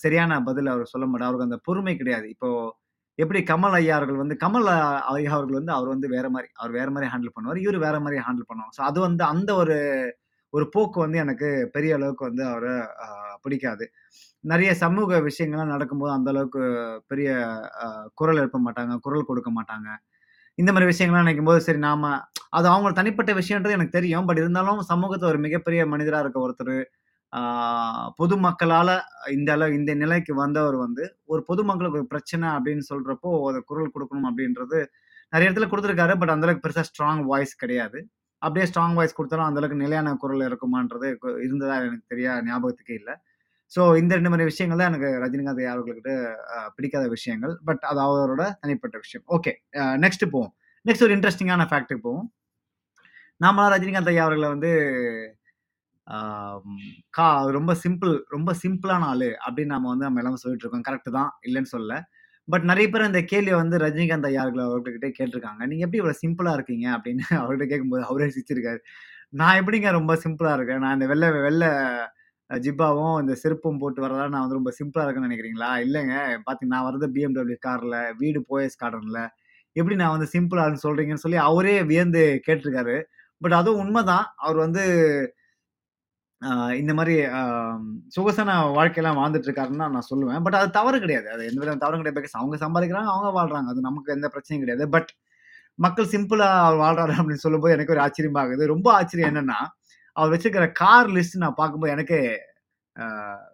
[0.04, 1.30] சரியான பதில் அவர் சொல்ல மாட்டார்.
[1.30, 2.28] அவருக்கு அந்த பொறுமை கிடையாது.
[2.36, 2.72] இப்போது
[3.20, 4.68] எப்படி கமல் ஐயா அவர்கள் வந்து கமல்
[5.16, 8.20] ஐயா அவர்கள் வந்து அவர் வந்து வேற மாதிரி அவர் வேற மாதிரி ஹேண்டில் பண்ணுவார் இவர் வேற மாதிரி
[8.28, 8.74] ஹேண்டில் பண்ணுவாங்க.
[8.80, 9.78] ஸோ அது வந்து அந்த ஒரு
[10.54, 12.76] ஒரு போக்கு வந்து எனக்கு பெரிய அளவுக்கு வந்து அவரை
[13.46, 13.86] பிடிக்காது.
[14.44, 16.62] நிறைய சமூக விஷயங்கள்லாம் நடக்கும்போது அந்த அளவுக்கு
[17.12, 17.30] பெரிய
[18.20, 18.94] குரல் எழுப்ப மாட்டாங்க.
[19.06, 19.90] குரல் கொடுக்க மாட்டாங்க.
[20.58, 22.12] இந்த மாதிரி விஷயங்கள்லாம் நினைக்கும் போது சரி நாம
[22.58, 24.26] அது அவங்க தனிப்பட்ட விஷயம்ன்றது எனக்கு தெரியும்.
[24.30, 26.76] பட் இருந்தாலும் சமூகத்துல ஒரு மிகப்பெரிய மனிதரா இருக்க ஒருத்தர்
[27.34, 27.42] ஆ
[28.20, 28.90] பொதுமக்களால
[29.32, 34.28] இந்த அளவு இந்த நிலைக்கு வந்தவர் வந்து, ஒரு பொதுமக்களுக்கு ஒரு பிரச்சனை அப்படின்னு சொல்றப்போ, அதை குரல் கொடுக்கணும்
[34.32, 34.80] அப்படின்றது
[35.34, 38.00] நிறைய இடத்துல கொடுத்துருக்காரு பட் அந்த அளவுக்கு பெருசா ஸ்ட்ராங் வாய்ஸ் கிடையாது.
[38.42, 41.10] அப்படியே ஸ்ட்ராங் வாய்ஸ் கொடுத்தாலும் அந்த அளவுக்கு நிலையான குரல் இருக்குமான்றது
[41.46, 43.16] இருந்ததா எனக்கு தெரியா ஞாபகத்துக்கே இல்லை
[43.72, 46.14] ஸோ இந்த ரெண்டு மாதிரி விஷயங்கள் தான் எனக்கு ரஜினிகாந்த் ஐயா அவர்கள்கிட்ட
[46.78, 47.54] பிடிக்காத விஷயங்கள்.
[47.68, 49.26] பட் அது அவரோட தனிப்பட்ட விஷயம்.
[49.36, 49.54] ஓகே.
[50.06, 50.52] நெக்ஸ்ட் போவோம்.
[50.86, 52.28] நெக்ஸ்ட் ஒரு இன்ட்ரெஸ்டிங்கான ஃபேக்ட்டுக்கு போவோம்.
[53.42, 54.72] நாமலாம் ரஜினிகாந்த் ஐயா அவர்களை வந்து
[57.14, 60.86] கா ரொம்ப சிம்பிள் ரொம்ப சிம்பிளான ஆள் அப்படின்னு நம்ம வந்து நம்ம எல்லாமே சொல்லிட்டு இருக்கோம்.
[60.90, 61.32] கரெக்ட் தான்.
[61.48, 61.96] இல்லைன்னு சொல்லல.
[62.48, 66.58] பட் நிறைய பேர் இந்த கேள்வியை வந்து ரஜினிகாந்த் ஐயா அவர்கள் அவர்கிட்ட கேட்டிருக்காங்க நீங்கள் எப்படி இவ்வளோ சிம்பிளாக
[66.58, 68.80] இருக்கீங்க?" அப்படின்னு அவர்கிட்ட கேட்கும்போது அவரே சிரிச்சிருக்காரு.
[69.34, 70.84] "நான் எப்படிங்க ரொம்ப சிம்பிளாக இருக்கேன்?
[70.86, 71.70] நான் இந்த வெள்ளை வெள்ளை
[72.66, 76.16] ஜிப்பாவும், இந்த செருப்பும் போட்டு வரதா நான் வந்து ரொம்ப சிம்பிளாக இருக்குன்னு நினைக்கிறீங்களா இல்லைங்க
[76.48, 79.22] பாத்தீங்க நான் வரது பிஎம்டபிள்யூ காரில் வீடு போயஸ் கார்டனில்
[79.76, 82.98] எப்படி நான் வந்து சிம்பிளாக சொல்கிறீங்கன்னு சொல்லி அவரே வியந்து கேட்டிருக்காரு
[83.42, 84.84] பட் அதுவும் உண்மைதான் அவர் வந்து
[86.78, 87.16] இந்த மாதிரி
[88.16, 90.44] சுகசன வாழ்க்கையெல்லாம் வாழ்ந்துட்டு இருக்காருன்னு நான் சொல்லுவேன்.
[90.44, 91.28] பட் அது தவறு கிடையாது.
[91.32, 92.20] அது எந்த விதம் தவறும் கிடையாது.
[92.20, 93.68] பிகாஸ் அவங்க சம்பாதிக்கிறாங்க, அவங்க வாழ்றாங்க.
[93.68, 94.86] அது நமக்கு எந்த பிரச்சனையும் கிடையாது.
[94.90, 95.12] பட்
[95.80, 96.50] மக்கள் சிம்பிளா
[96.82, 99.60] வாழ்றாரு அப்படின்னு சொல்லும்போது எனக்கு ஒரு ஆச்சரியமாகுது ரொம்ப ஆச்சரியம் என்னன்னா,
[100.16, 102.18] அவர் வச்சிருக்கிற கார் லிஸ்ட் நான் பார்க்கும்போது எனக்கு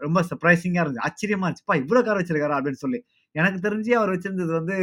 [0.05, 1.05] ரொம்ப சர்ப்ரைசிங்காக இருந்துச்சு.
[1.07, 2.99] ஆச்சரியமா இருந்துச்சுப்பா இவ்வளோ கார் வச்சிருக்காரு அப்படின்னு சொல்லி.
[3.35, 4.75] எனக்கு தெரிஞ்சு அவர் வச்சிருந்தது வந்து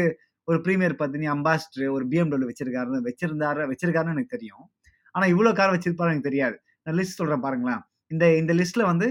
[0.49, 4.65] ஒரு ப்ரீமியர் பத்தினி, அம்பாஸ்டர் ஒரு பிஎம்டபிள்யூ வச்சிருக்காருன்னு வச்சிருந்தாரு வச்சிருக்காருன்னு எனக்கு தெரியும்.
[5.15, 6.57] ஆனால் இவ்வளோ கார் வச்சிருப்பாரு எனக்கு தெரியாது.
[6.87, 7.83] நான் லிஸ்ட் சொல்கிறேன் பாருங்களேன்.
[8.15, 9.07] இந்த இந்த லிஸ்ட்டில் வந்து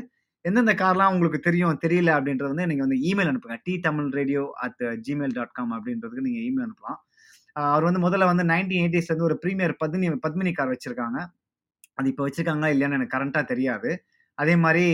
[0.45, 3.57] எந்தெந்த கார்லாம் உங்களுக்கு தெரியும், தெரியல அப்படின்றது வந்து நீங்கள் வந்து இமெயில் அனுப்புங்க.
[3.67, 6.99] T Tamil radio at Gmail dot com அப்படின்றதுக்கு நீங்கள் இமெயில் அனுப்பலாம்.
[7.55, 11.19] அவர் வந்து முதல்ல வந்து நைன்டீன் எயிட்டிஸ்லேருந்து ஒரு ப்ரீமியர் பத்மினி பத்மினி கார் வச்சிருக்காங்க.
[11.97, 13.89] அது இப்போ வச்சுருக்காங்களா இல்லையான்னு எனக்கு கரண்ட்டாக தெரியாது.
[14.37, 14.85] அதே மாதிரி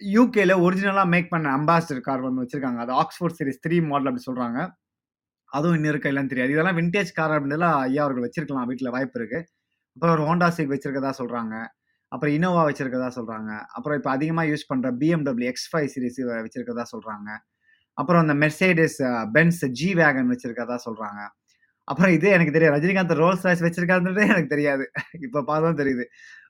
[0.00, 2.80] யூகேல ஒரிஜினலாக மேக் பண்ண அம்பாசிடர் கார் ஒன்று வச்சுருக்காங்க.
[2.84, 4.58] அது ஆக்ஸ்போர்ட் சீரிஸ் த்ரீ மாடல் அப்படி சொல்கிறாங்க
[5.52, 6.54] அதுவும் இன்னும் இருக்கா இல்லைன்னு தெரியாது.
[6.54, 8.68] இதெல்லாம் வின்டேஜ் கார் அப்படின்றதெல்லாம் ஐயா அவர்கள் வச்சிருக்கலாம்.
[8.70, 9.40] வீட்டில் வாய்ப்பு இருக்கு.
[9.96, 11.54] அப்புறம் ஒரு ஹோண்டா சிவிக் வச்சிருக்கதா சொல்கிறாங்க
[12.12, 17.28] அப்புறம் இனோவா வச்சிருக்கதா சொல்கிறாங்க அப்புறம் இப்போ அதிகமாக யூஸ் பண்ணுற பிஎம்டபிள்யூ எக்ஸ் ஃபைவ் சீரிஸ் வச்சிருக்கதா சொல்கிறாங்க
[17.98, 18.98] அப்புறம் அந்த மெர்சைடிஸ்
[19.36, 21.20] பென்ஸ் ஜி வேகன் வச்சிருக்கதா சொல்கிறாங்க
[21.88, 22.76] அப்புறம் இதே எனக்கு தெரியாது.
[22.76, 24.84] ரஜினிகாந்த் ரோல்ஸ் ராய்ஸ் வச்சிருக்காருன்றதே எனக்கு தெரியாது.
[25.26, 26.04] இப்போ பார்த்தா தான் தெரியுது.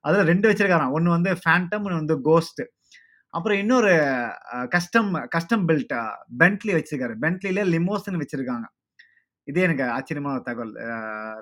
[0.06, 0.94] அதில் ரெண்டு வச்சிருக்காராம்.
[0.96, 2.62] ஒன்று வந்து ஃபேண்டம், ஒன்று வந்து கோஸ்ட்.
[3.34, 3.92] அப்புறம் இன்னொரு
[4.74, 5.94] கஸ்டம் கஸ்டம் பில்ட்
[6.40, 7.14] பென்ட்லி வச்சிருக்காரு.
[7.24, 8.66] பென்ட்லில லிமோசன் வச்சிருக்காங்க.
[9.48, 10.72] இதே எனக்கு ஆச்சரியமான தகவல்.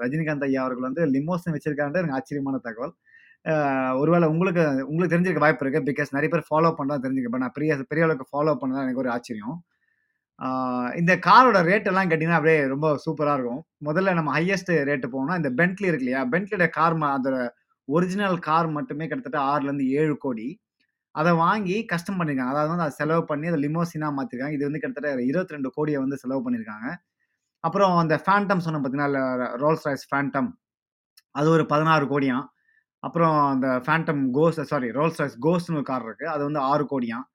[0.02, 2.94] ரஜினிகாந்த் ஐயா அவர்கள் வந்து லிமோசன் வச்சிருக்காருன்றது எனக்கு ஆச்சரியமான தகவல்.
[4.02, 8.06] ஒருவேளை உங்களுக்கு உங்களுக்கு தெரிஞ்சிருக்க வாய்ப்பு இருக்குது பிகாஸ் நிறைய பேர் ஃபாலோ பண்ணால் தெரிஞ்சுக்க நான் பெரிய பெரிய
[8.06, 9.56] அளவுக்கு ஃபாலோ பண்ணதான் எனக்கு ஒரு ஆச்சரியம்
[11.00, 13.62] இந்த காரோட ரேட் எல்லாம் கேட்டிங்கன்னா அப்படியே ரொம்ப சூப்பராக இருக்கும்.
[13.88, 16.22] முதல்ல நம்ம ஹையஸ்ட் ரேட்டு போனோம்னா இந்த பென்ட்லி இருக்கு இல்லையா?
[16.34, 17.38] பென்ட்லியோட கார் அதோட
[17.88, 20.48] ஒரிஜினல் கார் மட்டுமே கிட்டத்தட்ட ஆறுலேருந்து ஏழு கோடி.
[21.14, 25.28] அதை வாங்கி கஷ்டம் பண்ணியிருக்காங்க அதாவது வந்து அதை செலவு பண்ணி அதை லிமோசினா மாற்றிருக்காங்க இது வந்து கிட்டத்தட்ட
[25.30, 26.88] இருபத்தி ரெண்டு கோடியை வந்து செலவு பண்ணியிருக்காங்க
[27.64, 30.50] அப்புறம் அந்த ஃபேண்டம் சொன்ன பார்த்தீங்கன்னா ரோல்ஸ் ராய்ஸ் ஃபேண்டம்
[31.34, 32.46] அது ஒரு பதினாறு கோடியாம்.
[33.02, 37.26] அப்புறம் அந்த ஃபேண்டம் கோஸ் சாரி ரோல்ஸ் ராய்ஸ் கோஸ்ட்னு ஒரு கார் இருக்குது அது வந்து ஆறு கோடியாம்.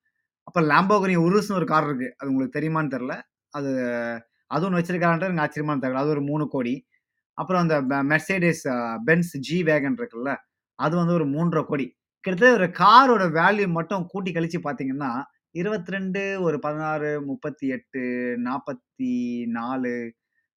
[0.48, 2.08] அப்புறம் லாம்போகனி உருஸ்னு ஒரு கார் இருக்கு.
[2.18, 3.14] அது உங்களுக்கு தெரியுமான்னு தெரில
[3.54, 3.72] அது
[4.48, 6.74] அது ஒன்று வச்சிருக்காருன்றது எனக்கு ஆச்சரியமான தகவல் அது ஒரு மூணு கோடி.
[7.38, 7.76] அப்புறம் அந்த
[8.12, 8.64] மெர்சேடிஸ்
[9.06, 10.32] பென்ஸ் ஜி வேகன் இருக்குல்ல
[10.80, 11.86] அது வந்து ஒரு மூன்றரை கோடி.
[12.26, 15.12] கிட்டத்தட்ட ஒரு காரோட வேல்யூ மட்டும் கூட்டி கழிச்சு பார்த்தீங்கன்னா
[15.52, 18.02] இருபத்தி ரெண்டு ஒரு பதினாறு முப்பத்தி எட்டு
[18.48, 19.12] நாற்பத்தி
[19.58, 19.94] நாலு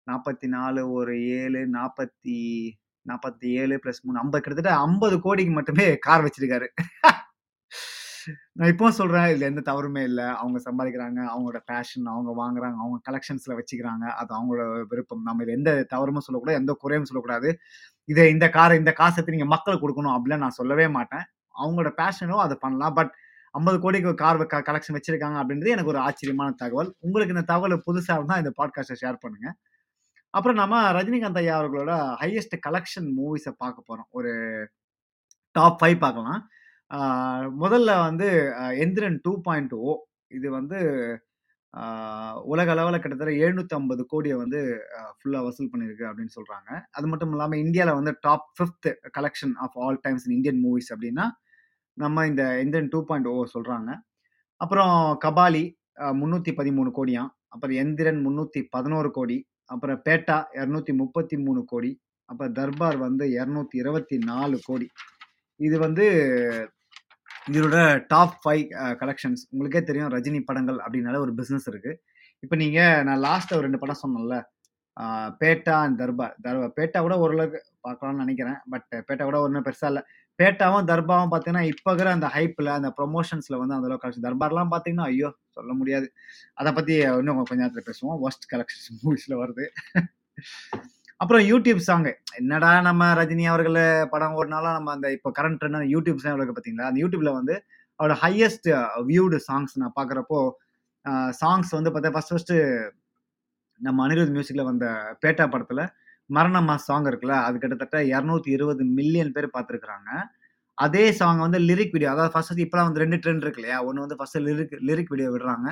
[0.07, 2.37] நாற்பத்தி நாலு ஒரு ஏழு நாற்பத்தி
[3.07, 6.68] நாற்பத்தி ஏழு ப்ளஸ் மூணு ஐம்பது கிட்டத்தட்ட ஐம்பது கோடிக்கு மட்டுமே கார் வச்சிருக்காரு.
[8.52, 11.20] நான் இப்போ சொல்றேன் இதுல எந்த தவறுமே இல்லை அவங்க சம்பாதிக்கிறாங்க.
[11.35, 12.75] அவங்களோட பேஷன் அவங்க வாங்குறாங்க.
[12.75, 14.04] அவங்க கலெக்ஷன்ஸ்ல வச்சுக்கிறாங்க.
[14.20, 15.23] அது அவங்களோட விருப்பம்.
[15.23, 16.58] நம்ம இதுல எந்த தவறுமே சொல்லக்கூடாது.
[16.58, 17.58] எந்த குறையும் சொல்லக்கூடாது.
[18.04, 21.25] இதை இந்த காரை இந்த காசத்தை நீங்க மக்களுக்கு கொடுக்கணும் அப்படிலாம் நான் சொல்லவே மாட்டேன்.
[21.64, 22.94] அவங்களோட பேஷனோ அதை பண்ணலாம்.
[22.94, 23.12] பட்
[23.58, 26.94] 50 கோடிக்கு கார் க கலெக்ஷன் வச்சிருக்காங்க அப்படின்றது எனக்கு ஒரு ஆச்சரியமான தகவல்.
[26.99, 29.54] உங்களுக்கு இந்த தகவல் புதுசா இருந்தால் இந்த பாட்காஸ்ட்ட ஷேர் பண்ணுங்க.
[30.30, 34.08] அப்புறம் நம்ம ரஜினிகாந்த் ஐயா அவர்களோட ஹையஸ்ட் கலெக்ஷன் மூவிஸை பார்க்க போறோம்.
[34.11, 34.32] ஒரு
[35.52, 36.49] டாப் ஃபைவ் பார்க்கலாம்.
[36.90, 36.99] ஆ
[37.62, 38.28] முதல்ல வந்து
[38.59, 39.92] அ எந்திரன் 2.0
[40.30, 40.78] இது வந்து
[41.75, 41.83] ஆ
[42.52, 44.61] உலக அளவுல கிட்டத்தட்ட எழுநூற்றம்பது கோடியை வந்து
[44.99, 46.68] அ ஃபுல்லா வசூல் பண்ணியிருக்கு அப்படின்னு சொல்றாங்க.
[46.97, 51.26] அது மட்டும் இல்லாம இந்தியால வந்து top fifth collection of all times in Indian movies அப்படின்னா,
[51.99, 53.90] நம்ம இந்த எந்திரன் 2.0 சொல்றாங்க.
[54.61, 55.64] அப்புறம் கபாலி
[56.02, 56.66] அ 313
[56.99, 57.30] கோடியாம்.
[57.54, 58.85] அப்புறம் எந்திரன் 311
[59.18, 59.38] கோடி.
[59.71, 61.38] அப்புறம் பேட்டா 233
[61.73, 61.92] கோடி.
[62.28, 64.33] அப்புறம் தர்பார் வந்து 224
[64.68, 64.88] கோடி.
[65.61, 66.07] இது வந்து
[67.49, 67.76] இதோட
[68.09, 68.62] டாப் ஃபைவ்
[69.00, 69.43] கலெக்ஷன்ஸ்.
[69.52, 71.93] உங்களுக்கே தெரியும் ரஜினி படங்கள் அப்படின்னால ஒரு பிஸ்னஸ் இருக்கு.
[72.43, 74.37] இப்போ நீங்க நான் லாஸ்ட் ஒரு 2 படம் சொன்னேன்ல.
[75.40, 76.35] பேட்டா அண்ட் தர்பார்.
[76.45, 80.02] தர்பா பேட்டா கூட ஓரளவுக்கு பார்க்கலாம்னு நினைக்கிறேன் பட் பேட்டா கூட ஒன்றும் பெருசா இல்லை
[80.38, 85.06] பேட்டாவும், தர்பாவும் பார்த்தீங்கன்னா, இப்போ இருக்கிற அந்த ஹைப்பில் அந்த ப்ரொமோஷன்ஸில் வந்து அந்த அளவுக்கு கலெக்ஷன் தர்பார்லாம் பார்த்தீங்கன்னா,
[85.13, 85.28] ஐயோ!
[85.56, 86.06] சொல்ல முடியாது.
[86.58, 88.19] அதை பற்றி இன்னும் கொஞ்சம் நேரத்தில் பேசுவோம்.
[88.26, 89.67] ஒஸ்ட் கலெக்ஷன்ஸ் மூவிஸில் வருது.
[91.21, 92.09] அப்புறம் யூடியூப் சாங்.
[92.41, 93.78] என்னடா நம்ம ரஜினி அவர்கள்
[94.13, 96.89] படம் ஓடினாலும் நம்ம அந்த இப்போ கரண்ட் ட்ரெண்ட் யூடியூப் சாங் இருக்கு பார்த்தீங்களா?
[96.91, 97.54] அந்த யூடியூப்ல வந்து
[98.00, 98.69] அவரோட ஹையஸ்ட்
[99.09, 100.41] வியூடு சாங்ஸ் நான் பார்க்குறப்போ,
[101.41, 102.57] சாங்ஸ் வந்து பார்த்தா ஃபர்ஸ்ட் ஃபஸ்ட்டு
[103.81, 104.87] நம்ம அனிருத் மியூசிக்கில் வந்த
[105.23, 105.83] பேட்டா படத்தில்
[106.31, 110.11] மரணமா சாங் இருக்குல்ல, அது கிட்டத்தட்ட 220 மில்லியன் பேர் பார்த்துருக்குறாங்க
[110.78, 113.78] அதே சாங் வந்து லிரிக் வீடியோ அதாவது ஃபர்ஸ்ட் இப்போலாம் வந்து ரெண்டு ட்ரெண்ட் இருக்கு இல்லையா?
[113.89, 115.69] ஒன்று வந்து ஃபர்ஸ்ட் லிரிக் லிரிக் வீடியோ விடுறாங்க.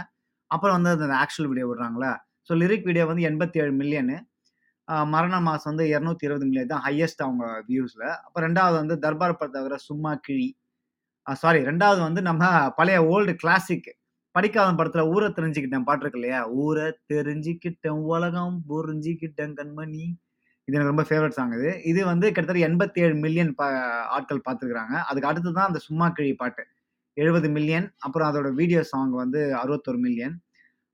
[0.50, 2.12] அப்புறம் வந்து அந்த ஆக்சுவல் வீடியோ விடுறாங்களா
[2.48, 4.16] ஸோ லிரிக் வீடியோ வந்து 87 மில்லியனு.
[5.14, 8.04] மரண மாஸ் வந்து 220 மில்லியன் தான் ஹையஸ்ட் அவங்க வியூஸ்ல.
[8.26, 10.48] அப்போ ரெண்டாவது வந்து தர்பார் படத்த தவிர சும்மா கிழி.
[11.26, 12.42] சாரி ரெண்டாவது வந்து நம்ம
[12.78, 13.88] பழைய ஓல்டு கிளாசிக்
[14.34, 16.40] படிக்காத படத்துல ஊரை தெரிஞ்சுக்கிட்டேன் பாட்டு இருக்கு இல்லையா?
[16.62, 20.04] ஊரை தெரிஞ்சுக்கிட்டேன் உலகம் புரிஞ்சுக்கிட்டேன் கண்மணி.
[20.68, 21.70] இது எனக்கு ரொம்ப ஃபேவரட் சாங் இது.
[21.90, 23.64] இது வந்து கிட்டத்தட்ட 87 மில்லியன் ப
[24.16, 26.62] ஆட்கள் பார்த்துருக்குறாங்க அதுக்கு அடுத்து தான் அந்த சும்மா கிழி பாட்டு.
[27.16, 27.86] 70 மில்லியன்.
[28.06, 30.34] அப்புறம் அதோட வீடியோ சாங் வந்து 61 மில்லியன்.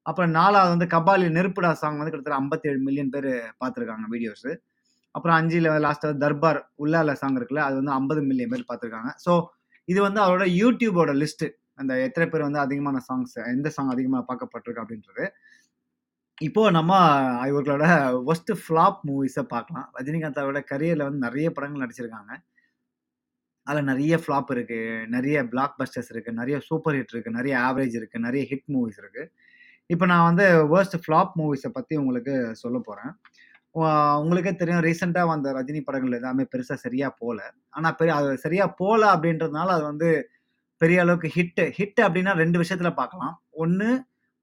[0.06, 3.30] அப்புறம் நாலாவது வந்து கபாலி நெருப்புடா சாங் வந்து கிட்டத்தட்ட 57 மில்லியன் பேர்
[3.62, 4.50] பார்த்துருக்காங்க வீடியோஸு
[5.14, 9.32] அப்புறம் அஞ்சில் லாஸ்ட்டாக தர்பார் உள்ளால சாங் இருக்குல்ல, அது வந்து 50 மில்லியன் பேர் பார்த்துருக்காங்க ஸோ
[9.88, 11.48] இது வந்து அவரோட யூடியூபோட லிஸ்ட்டு
[11.80, 15.24] அந்த எத்தனை பேர் வந்து அதிகமான சாங்ஸ் எந்த சாங் அதிகமாக பார்க்கப்பட்டிருக்கு அப்படின்றது.
[16.48, 16.92] இப்போ நம்ம
[17.50, 17.84] இவர்களோட
[18.32, 19.86] ஒஸ்ட் ஃப்ளாப் மூவிஸை பார்க்கலாம்.
[19.98, 22.32] ரஜினிகாந்த் கரியரில் வந்து நிறைய படங்கள் நடிச்சிருக்காங்க.
[23.66, 28.24] அதில் நிறைய ஃப்ளாப் இருக்குது நிறைய பிளாக் பஸ்டர்ஸ் இருக்குது நிறைய சூப்பர் ஹிட் இருக்குது நிறைய ஆவரேஜ் இருக்குது
[28.26, 29.28] நிறைய ஹிட் மூவிஸ் இருக்குது
[29.90, 33.12] இப்போ நான் வந்து வேர்ஸ்ட் ஃப்ளாப் மூவிஸை பற்றி உங்களுக்கு சொல்லப் போகிறேன்
[34.22, 37.40] உங்களுக்கே தெரியும் ரீசெண்டாக வந்த ரஜினி படங்கள் எல்லாமே பெருசாக சரியாக போகல
[37.70, 40.08] ஆனால் பெரிய அது சரியாக போகல அப்படின்றதுனால அது வந்து
[40.80, 43.34] பெரிய அளவுக்கு ஹிட்டு ஹிட் அப்படின்னா ரெண்டு விஷயத்தில் பார்க்கலாம்.
[43.64, 43.88] ஒன்று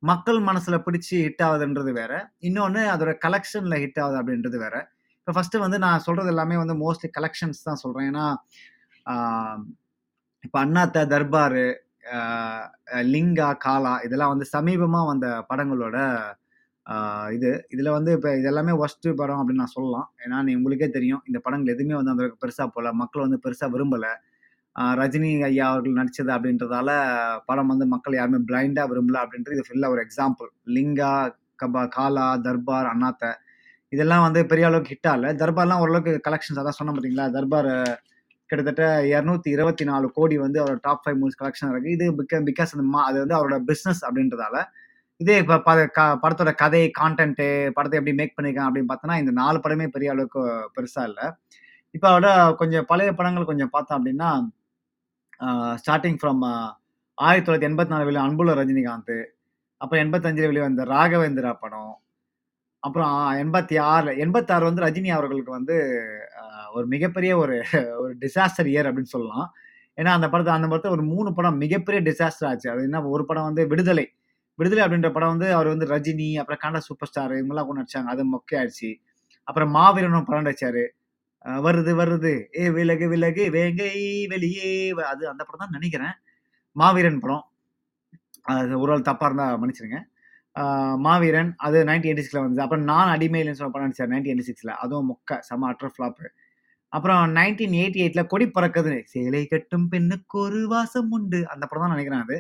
[0.04, 2.14] மக்கள் மனசில் பிடிச்சி ஹிட் ஆகுதுன்றது வேற.
[2.48, 4.76] இன்னொன்று அதோட கலெக்ஷனில் ஹிட் ஆகுது அப்படின்றது வேற.
[5.20, 8.26] இப்போ ஃபஸ்ட்டு வந்து நான் சொல்கிறது எல்லாமே வந்து மோஸ்ட்லி கலெக்ஷன்ஸ் தான் சொல்கிறேன் ஏன்னா,
[10.44, 11.66] இப்போ அண்ணாத்த, தர்பாரு,
[13.14, 15.98] லிங்கா, காலா இதெல்லாம் வந்து சமீபமாக வந்த படங்களோட
[17.32, 17.50] இது.
[17.70, 20.08] இதில் வந்து இப்போ இதெல்லாமே ஒஸ்ட்டு படம் அப்படின்னு நான் சொல்லலாம்.
[20.26, 21.22] ஏன்னா, நீ உங்களுக்கே தெரியும்.
[21.26, 24.12] இந்த படங்கள் எதுவுமே வந்து அந்த அளவுக்கு போகல மக்கள் வந்து பெருசாக விரும்பலை
[25.00, 26.90] ரஜினி ஐயா அவர்கள் நடித்தது அப்படின்றதால
[27.46, 30.50] படம் வந்து மக்கள் யாருமே பிளைண்டாக விரும்பல அப்படின்றது இது ஃபுல்லாக ஒரு எக்ஸாம்பிள்.
[30.76, 31.12] லிங்கா,
[31.64, 33.24] கபா காலா, தர்பார், அண்ணாத்த
[33.94, 35.32] இதெல்லாம் வந்து பெரிய அளவுக்கு ஹிட் ஆகல.
[35.44, 37.28] தர்பார்லாம் ஓரளவுக்கு கலெக்ஷன்ஸ் அதான் சொன்ன பார்த்தீங்களா?
[37.38, 37.72] தர்பார்
[38.50, 41.96] கிட்டத்தட்ட 224 கோடி வந்து அவரோட டாப் ஃபைவ் மூவிஸ் கலெக்ஷன் இருக்கு.
[41.98, 42.06] இது
[42.50, 44.56] பிகாஸ் அந்த மா அது வந்து அவரோட பிஸ்னஸ் அப்படின்றதால.
[45.22, 47.42] இதே இப்போ ப க படத்தோட கதை, கான்டென்ட்
[47.78, 50.42] படத்தை எப்படி மேக் பண்ணியிருக்காங்க அப்படின்னு பார்த்தோன்னா இந்த நாலு படமே பெரிய அளவுக்கு
[50.76, 51.28] பெருசா இல்லை
[51.96, 54.30] இப்போ அவரோட கொஞ்சம் பழைய படங்கள் கொஞ்சம் பார்த்தோம் அப்படின்னா,
[55.82, 56.42] ஸ்டார்டிங் ஃப்ரம்
[57.18, 59.18] ஆயிரத்தி தொள்ளாயிரத்தி எண்பத்தி நாலு வெளியே அன்புள்ள ரஜினிகாந்த்.
[59.82, 61.94] அப்புறம் 85ல வெளிவந்த ராகவேந்திரா படம்.
[62.84, 65.76] அப்புறம் 86ல 86 வந்து ரஜினி அவர்களுக்கு வந்து
[66.70, 67.56] ஒரு மிகப்பெரிய ஒரு
[68.02, 69.48] ஒரு டிசாஸ்டர் இயர் அப்படின்னு சொல்லலாம்.
[69.98, 72.68] ஏன்னா அந்த படத்தை அந்த படத்தை ஒரு மூணு படம் மிகப்பெரிய டிசாஸ்டர் ஆச்சு.
[72.74, 74.06] அது என்ன ஒரு படம் வந்து விடுதலை.
[74.60, 78.10] விடுதலை அப்படின்ற படம் வந்து அவர் வந்து ரஜினி, அப்புறம் கண்ட சூப்பர் ஸ்டார் இவங்கெல்லாம் கொண்டு நடிச்சாங்க.
[78.16, 78.90] அது மொக்கையாயிடுச்சு.
[79.48, 80.84] அப்புறம் மாவீரனும் படம் நடிச்சாரு.
[81.66, 83.92] வருது வருது ஏ விலகு விலகு வேங்கை
[84.34, 86.16] வெளியே வ அது அந்த படம் தான் நினைக்கிறேன்
[86.76, 87.44] மாவீரன் படம்.
[88.54, 90.00] அது ஒரு ஆள் தப்பாக இருந்தால் மன்னிச்சிருங்க
[91.06, 92.64] மாவீரன் அது 1986ல வந்தது.
[92.66, 95.40] அப்புறம் நான் அடிமையிலன்னு சொல்ல படம் நடிச்சார் நைன்டி எயிட்டி சிக்ஸில் அதுவும் மொக்க.
[95.50, 96.26] செம அட்டர் ஃப்ளாப்பு
[96.94, 98.94] அப்புறம் 1988ல கொடி பறக்குது.
[99.12, 101.40] சேலை கட்டும் பெண்ணுக்கு ஒரு வாசம் உண்டு.
[101.54, 102.38] அந்த படம் தான் நினைக்கிறேன் அது.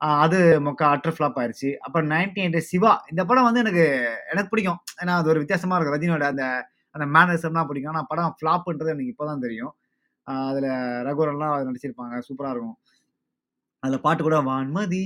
[0.00, 1.70] அ அது மொக்க அட்டர் ஃப்ளாப் ஆயிருச்சு.
[1.86, 2.92] அப்புறம் 1980 சிவா.
[3.12, 3.86] இந்த படம் வந்து எனக்கு
[4.32, 4.80] எனக்கு பிடிக்கும்.
[5.02, 5.98] ஏன்னா அது ஒரு வித்தியாசமா இருக்கும்.
[5.98, 6.46] ரஜினியோட அந்த
[6.94, 7.94] அந்த மேனரிசம்லாம் பிடிக்கும்.
[7.94, 9.72] ஆனா படம் ஃப்ளாப்ன்றது எனக்கு இப்ப தான் தெரியும்.
[10.26, 10.68] அ அதுல
[11.08, 12.16] ரகுவரன்லாம் நடிச்சிருப்பாங்க.
[12.28, 12.76] சூப்பரா இருக்கும்.
[13.82, 15.04] அதுல பாட்டு கூட வான்மதி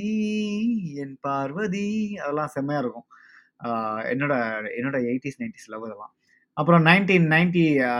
[1.02, 1.86] என் பார்வதி
[2.22, 3.06] அதெல்லாம் செம்மையா இருக்கும்.
[3.60, 3.68] ஆ
[4.12, 4.34] என்னோட
[4.78, 6.12] என்னோட 80ஸ், 90ஸ் லவ் அதெல்லாம்.
[6.56, 7.94] அப்புறம் 1990 அ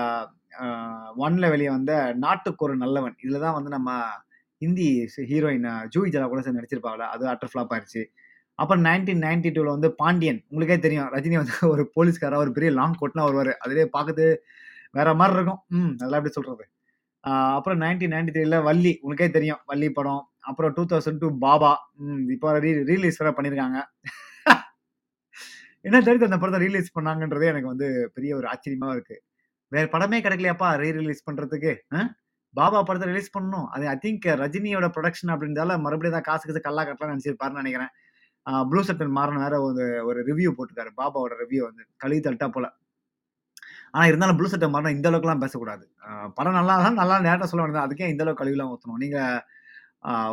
[1.25, 1.93] ஒன்ல வெளியே வந்த
[2.25, 3.17] நாட்டுக்கு ஒரு நல்லவன்.
[3.25, 3.91] இதுல தான் வந்து நம்ம
[4.63, 4.89] ஹிந்தி
[5.31, 5.65] ஹீரோயின்
[5.95, 8.03] ஜூஹி ஜலா கூட சேர்ந்து நடிச்சிருப்பாங்கள அது அட்டர் ஃபிளாப் ஆயிடுச்சு
[8.59, 10.41] அப்புறம் 1992ல வந்து பாண்டியன்.
[10.51, 11.09] உங்களுக்கே தெரியும்.
[11.15, 14.27] ரஜினி வந்து ஒரு போலீஸ்காராக ஒரு பெரிய லாங் கோட்லாம் வருவார் அதிலே பார்க்கறது
[14.95, 15.61] வேற மாதிரி இருக்கும்.
[15.79, 15.93] ம்.
[15.99, 16.65] அதெல்லாம் எப்படி சொல்கிறது
[17.55, 18.93] அப்புறம் நைன்டீன் நைன்டி த்ரீல வள்ளி.
[19.03, 19.61] உங்களுக்கே தெரியும்.
[19.67, 20.23] வள்ளி படம்.
[20.43, 21.73] அப்புறம் 2002 பாபா.
[22.05, 22.23] ம்.
[22.35, 23.79] இப்போ ரீ ரீலீஸ் வேற பண்ணியிருக்காங்க.
[25.85, 27.87] என்ன தெரியுது அந்த படத்தை ரீலீஸ் பண்ணாங்கன்றதே எனக்கு வந்து
[28.17, 29.21] பெரிய ஒரு ஆச்சரியமாக இருக்குது
[29.73, 31.73] வேற படமே கிடைக்கலையாப்பா ரீ ரிலீஸ் பண்றதுக்கு?
[32.55, 33.67] பாபா படத்தை ரிலீஸ் பண்ணணும்.
[33.75, 37.93] அது ஐ திங்க் ரஜினியோட ப்ரொடக்ஷன் அப்படின்றதால மறுபடியும் தான் காசு காசு கல்லா கட்டலாம் நினைச்சிருப்பாருன்னு நினைக்கிறேன்
[38.71, 40.91] ப்ளூ சட்டன் மாறன் வேற ஒரு ஒரு ரிவ்யூ போட்டிருக்காரு.
[41.01, 41.83] பாபாவோட ரிவ்யூ வந்து.
[42.03, 42.67] கழுவி தட்டா போல.
[43.95, 45.85] ஆனா இருந்தாலும் ப்ளூ சட்டன் மாறன் இந்த அளவுக்குலாம் பேசக்கூடாது.
[46.39, 48.13] படம் நல்லா தான் நல்லா நேரத்தை சொல்ல வேண்டியது தான்.
[48.15, 49.19] இந்த அளவுக்கு கழுவிலாம் ஊற்றணும் நீங்க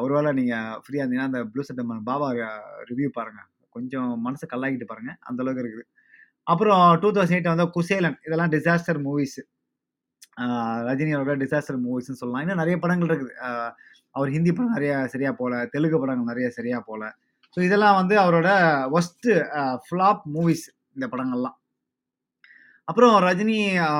[0.03, 2.27] ஒருவேளை ஒரு நீங்க ஃப்ரீயா இருந்தீங்கன்னா, அந்த ப்ளூ சட்டன் மாறன் பாபா
[2.91, 3.41] ரிவ்யூ பாருங்க.
[3.75, 5.11] கொஞ்சம் மனசு கல்லாக்கிட்டு பாருங்க.
[5.29, 5.85] அந்த அளவுக்கு இருக்குது.
[6.51, 8.17] அப்புறம் டூ தௌசண்ட் எயிட் வந்து குசேலன்.
[8.27, 9.39] இதெல்லாம் டிசாஸ்டர் மூவிஸ்.
[10.89, 12.43] ரஜினியோட ரஜினி டிசாஸ்டர் மூவிஸ்ன்னு சொல்லலாம்.
[12.43, 13.33] இன்னும் நிறைய படங்கள் இருக்குது.
[14.17, 15.53] அவர் ஹிந்தி படம் நிறைய சரியா போல.
[15.73, 17.03] தெலுங்கு படங்கள் நிறைய சரியா போல.
[17.55, 18.49] ஸோ இதெல்லாம் வந்து அவரோட
[18.97, 19.33] ஒஸ்ட்டு
[19.85, 21.57] ஃப்ளாப் மூவிஸ் இந்த படங்கள்லாம்.
[22.87, 23.57] அப்புறம் ரஜினி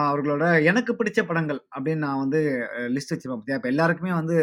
[0.10, 2.40] அவர்களோட எனக்கு பிடிச்ச படங்கள் அப்படின்னு நான் வந்து
[2.96, 4.38] லிஸ்ட் வச்சிருப்பேன் பார்த்தியா இப்போ எல்லாருக்குமே வந்து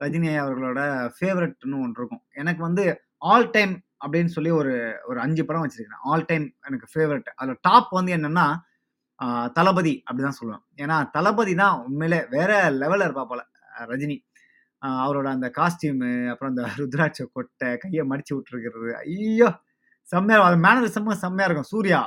[0.00, 0.80] ரஜினி அவர்களோட
[1.16, 2.22] ஃபேவரட்னு ஒன்று இருக்கும்.
[2.42, 2.84] எனக்கு வந்து
[3.32, 4.72] ஆல் டைம் அப்படின்னு சொல்லி ஒரு
[5.06, 6.02] ஒரு அஞ்சு படம் வச்சிருக்கேன்.
[6.06, 8.46] ஆல் டைம் எனக்கு ஃபேவரட் அதில் டாப் வந்து என்னன்னா,
[9.56, 10.64] தளபதி அப்படிதான் சொல்லுவேன்.
[10.78, 12.50] ஏன்னா தளபதி தான் உண்மையிலே வேற
[12.82, 14.16] லெவலில் இருப்பாப்புல அ ரஜினி.
[15.02, 18.90] அவரோட அந்த காஸ்டியூமு, அப்புறம் அந்த ருத்ராட்ச கொட்டை கையை மடிச்சு விட்டுருக்கிறது.
[19.04, 19.48] ஐயோ!
[20.08, 21.70] செம்மையா அது மேனரிசமும் செம்மையா இருக்கும்.
[21.72, 22.00] சூர்யா.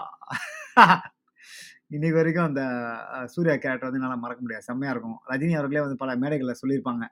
[1.91, 2.63] இன்னைக்கு வரைக்கும் அந்த
[3.33, 4.67] சூர்யா கேரக்டர் வந்து என்னால் மறக்க முடியாது.
[4.67, 5.19] செம்மையா இருக்கும்.
[5.31, 7.05] ரஜினி அவர்களே வந்து பல மேடைகளில் சொல்லியிருப்பாங்க.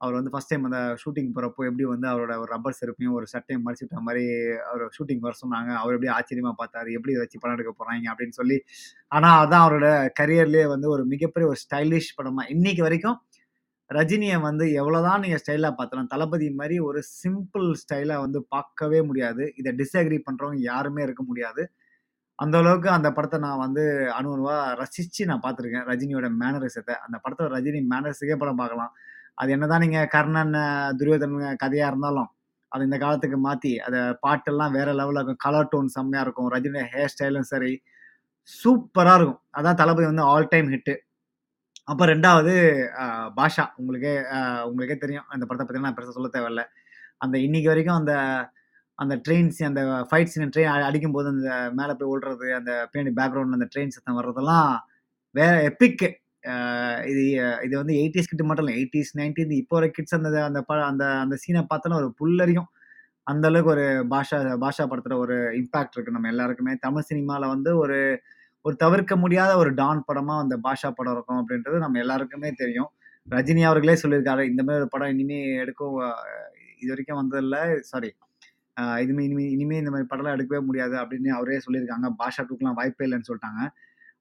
[0.00, 3.64] அவர் வந்து ஃபர்ஸ்ட் டைம் அந்த ஷூட்டிங் போகிறப்போ எப்படி வந்து அவரோட ஒரு ரப்பர் செருப்பையும், ஒரு சட்டையும்
[3.66, 4.24] மறைச்சிட்ட மாதிரி
[4.70, 5.70] அவர் ஷூட்டிங் வர சொன்னாங்க.
[5.82, 6.90] அவர் எப்படி ஆச்சரியமாக பார்த்தாரு.
[6.98, 8.58] எப்படி இதை வச்சு படம் எடுக்க போகிறாங்க அப்படின்னு சொல்லி.
[9.12, 9.88] ஆனால் அதுதான் அவரோட
[10.20, 13.18] கரியர்லேயே வந்து ஒரு மிகப்பெரிய ஒரு ஸ்டைலிஷ் படமாக இன்னைக்கு வரைக்கும்
[13.90, 19.44] ரஜினியை வந்து எவ்வளோதான் நீங்கள் ஸ்டைலாக பார்த்தலாம் தளபதி மாதிரி ஒரு சிம்பிள் ஸ்டைலாக வந்து பார்க்கவே முடியாது.
[19.60, 21.62] இதை டிஸ்அக்ரி பண்ணுறவங்க யாருமே இருக்க முடியாது.
[22.38, 23.84] அந்த அளவுக்கு அந்த படத்தை நான் வந்து
[24.16, 24.32] அணு
[24.80, 25.86] ரசித்து நான் பார்த்துருக்கேன்.
[25.92, 28.92] ரஜினியோட மேனரிசத்தை அந்த படத்தில் ரஜினி மேனரிஸுக்கே படம் பார்க்கலாம்.
[29.38, 30.54] அது என்னதான் நீங்க கர்ணன்,
[31.00, 32.28] துரியோதனன் கதையா இருந்தாலும்,
[32.72, 33.96] அது இந்த காலத்துக்கு மாத்தி, அத
[34.26, 35.42] பாட்டெல்லாம் வேற லெவலில் இருக்கும்.
[35.46, 36.48] கலர் டோன் செம்மையா இருக்கும்.
[36.54, 37.72] ரஜினி ஹேர் ஸ்டைலும் சரி,
[38.52, 39.40] சூப்பரா இருக்கும்.
[39.58, 40.94] அதான் தளபதி வந்து ஆல் டைம் ஹிட்டு.
[41.92, 42.52] அப்போ ரெண்டாவது
[43.38, 43.64] பாஷா.
[43.80, 44.12] உங்களுக்கே
[44.70, 45.26] உங்களுக்கே தெரியும்.
[45.34, 46.62] அந்த படத்தை பற்றி நான் பெருசாக சொல்ல தேவையில்ல.
[47.24, 48.14] அந்த இன்னைக்கு வரைக்கும் அந்த
[48.98, 53.56] அந்த ட்ரெயின்ஸ் அந்த ஃபைட் சீன் ட்ரெயின் அடிக்கும் அடிக்கும்போது அந்த மேலே போய் ஓடுறது அந்த பின்னாடி பேக்ரவுண்ட்
[53.58, 54.70] அந்த ட்ரெயின் சத்தம் வர்றதெல்லாம்
[55.34, 56.08] வேற எப்பிக்கு
[57.10, 57.22] இது
[57.66, 61.04] இது வந்து 80ஸ் கிட் மட்டும் இல்லை எயிட்டிஸ் நைன்டீன் இப்போ வர கிட்ஸ் அந்த அந்த ப அந்த
[61.24, 62.68] அந்த சீனை பார்த்தாலும் ஒரு புல்லறியும்
[63.26, 66.74] அந்த அளவுக்கு ஒரு பாஷா பாஷா படத்துல ஒரு இம்பாக்ட் இருக்கு நம்ம எல்லாருக்குமே.
[66.86, 67.98] தமிழ் சினிமாவில் வந்து ஒரு
[68.64, 72.88] ஒரு தவிர்க்க முடியாத ஒரு டான் படமாக அந்த பாஷா படம் இருக்கும் அப்படின்றது நம்ம எல்லாருக்குமே தெரியும்.
[73.28, 74.42] ரஜினி அவர்களே சொல்லியிருக்காரு.
[74.52, 75.96] இந்த மாதிரி ஒரு படம் இனிமே எடுக்கும்
[76.82, 77.56] இது வரைக்கும் வந்ததில்ல.
[77.90, 78.10] சாரி
[79.02, 82.08] இதுமே இனிமே இனிமே இந்த மாதிரி படம்லாம் எடுக்கவே முடியாது அப்படின்னு அவரே சொல்லியிருக்காங்க.
[82.20, 83.62] பாஷா டூக்கெலாம் வாய்ப்பே இல்லைன்னு சொல்லிட்டாங்க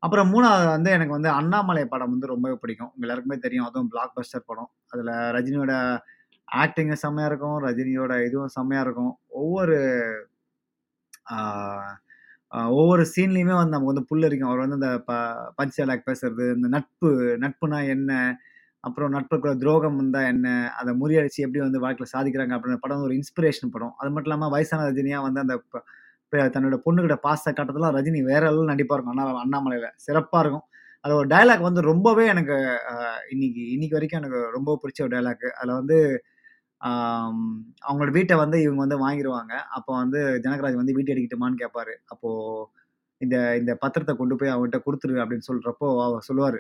[0.03, 2.91] அப்புறம் மூணாவது வந்து எனக்கு வந்து அண்ணாமலை படம் வந்து ரொம்பவே பிடிக்கும்.
[2.93, 3.67] உங்க எல்லாருக்குமே தெரியும்.
[3.69, 4.69] அதுவும் பிளாக் பஸ்டர் படம்.
[4.93, 5.73] அதுல ரஜினியோட
[6.47, 7.57] ஆக்டிங்கும் செம்மையா இருக்கும்.
[7.65, 9.13] ரஜினியோட இதுவும் செம்மையா இருக்கும்.
[9.41, 9.77] ஒவ்வொரு
[12.73, 14.49] ஒவ்வொரு சீன்லையுமே வந்து நமக்கு வந்து புல்லரிக்கும்.
[14.49, 15.13] அவர் வந்து அந்த ப
[15.57, 17.10] பஞ்ச் டயலாக் பேசுறது, இந்த நட்பு
[17.43, 18.12] நட்புனா என்ன?
[18.83, 20.47] அப்புறம் நட்புக்குள்ள துரோகம் வந்தா என்ன?
[20.79, 23.93] அதை முறியடிச்சு எப்படி வந்து வாழ்க்கையில் சாதிக்கிறாங்க அப்படின்ற படம் ஒரு இன்ஸ்பிரேஷன் படம்.
[23.99, 25.55] அது மட்டும் இல்லாமல் வயசான ரஜினியா வந்து அந்த
[26.32, 29.13] தன்னோட பொண்ணுகிட்ட பாசத்தை காட்டுறதுலாம் ரஜினி வேற லெவல்ல நடிப்பா இருக்கும்.
[29.13, 29.88] அண்ணா அண்ணாமலையில.
[30.08, 30.66] சிறப்பா இருக்கும்.
[31.04, 32.56] அது ஒரு டயலாக் வந்து ரொம்பவே எனக்கு
[33.30, 35.46] இன்னைக்கு இன்னைக்கு வரைக்கும் எனக்கு ரொம்ப பிடிச்ச ஒரு டயலாக்.
[35.60, 35.98] அதில் வந்து
[37.84, 41.96] அவங்களோட வீட்டை வந்து இவங்க வந்து வாங்கிடுவாங்க அப்போ வந்து ஜனகராஜ் வந்து வீட்டு அடிக்கட்டுமான்னு கேட்பாரு.
[42.08, 42.30] அப்போ
[43.22, 46.60] இந்த இந்த பத்திரத்தை கொண்டு போய் அவன்கிட்ட கொடுத்துரு அப்படின்னு சொல்றப்போ, அவர் சொல்லுவாரு.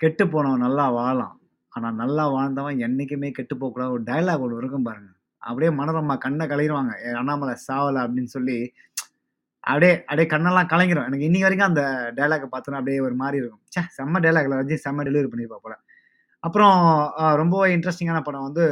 [0.00, 1.36] "கெட்டு போனவன் நல்லா வாழலாம்.
[1.72, 5.10] ஆனால் நல்லா வாழ்ந்தவன் என்னைக்குமே கெட்டு போகக்கூடாது." ஒரு டயலாக் ஒன்று இருக்கும் பாருங்க.
[5.42, 8.56] அப்படியே மனோரமா கண்ணை கலையிடுவாங்க "என் அண்ணாமலை சாவலை அப்படின்னு சொல்லி
[9.64, 11.06] அப்படியே அப்படியே கண்ணெல்லாம் கலங்கிரும்.
[11.08, 11.82] எனக்கு இன்னைக்கு வரைக்கும் அந்த
[12.16, 13.62] டயலாக்க பார்த்தோன்னா அப்படியே ஒரு மாதிரி இருக்கும்.
[13.68, 13.82] ச்சே!
[13.96, 15.74] செம்ம டயலாக்ல வச்சு செம்ம டெலிவரி பண்ணியிருப்பா போல.
[16.44, 16.76] அப்புறம்
[17.40, 17.68] ரொம்ப ரொம்பவே
[18.28, 18.64] படம் வந்து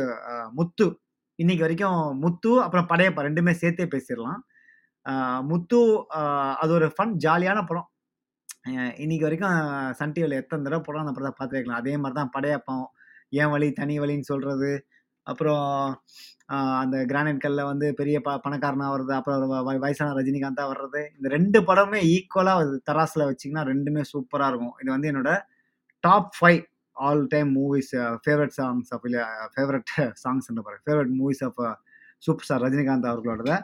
[0.55, 0.87] முத்து.
[1.39, 4.41] இன்னைக்கு வரைக்கும் முத்து, அப்புறம் படையப்பா ரெண்டுமே சேர்த்தே பேசிடலாம்
[5.51, 5.81] முத்து
[6.63, 7.89] அது ஒரு ஃபன் ஜாலியான படம்.
[9.05, 9.57] இன்னைக்கு வரைக்கும்
[9.99, 12.85] சன் டிவியில் எத்தனை தடவை படம் அந்த படத்தை பார்த்துருக்கலாம் அதே மாதிரி தான் படையப்பம்
[13.35, 14.71] என் வழி தனி வழின்னு சொல்கிறது
[15.27, 15.65] அப்புறம்
[16.83, 19.13] அந்த கிரானைட் கல்ல வந்து பெரிய ப பணக்காரனா வர்றது.
[19.19, 21.03] அப்புறம் வ வயசான ரஜினிகாந்தா வர்றது.
[21.17, 22.55] இந்த ரெண்டு படமுமே ஈக்குவலா
[22.91, 24.77] தராசுல வச்சீங்கன்னா 2மே சூப்பரா இருக்கும்.
[24.83, 25.33] இது வந்து என்னோட
[26.05, 26.63] top five
[26.97, 27.91] all time movies
[28.25, 29.19] favourite songs of இல்ல
[29.55, 29.91] ஃபேவரட்
[30.25, 30.83] சாங்ஸ் பாருங்க.
[30.87, 31.61] Favourite movies of
[32.23, 33.57] super star Rajinikanth அவர்களோடது.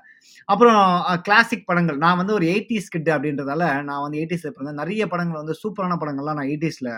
[0.48, 0.80] அப்புறம்
[1.26, 1.98] கிளாசிக் படங்கள்.
[2.04, 4.80] நான் வந்து ஒரு எயிட்டிஸ் கிட்டு அப்படின்றதால, நான் வந்து 80ஸ்ல பிறந்தேன்.
[4.82, 6.90] நிறைய படங்கள் வந்து சூப்பரான படங்கள்லாம் நான் எயிட்டிஸில்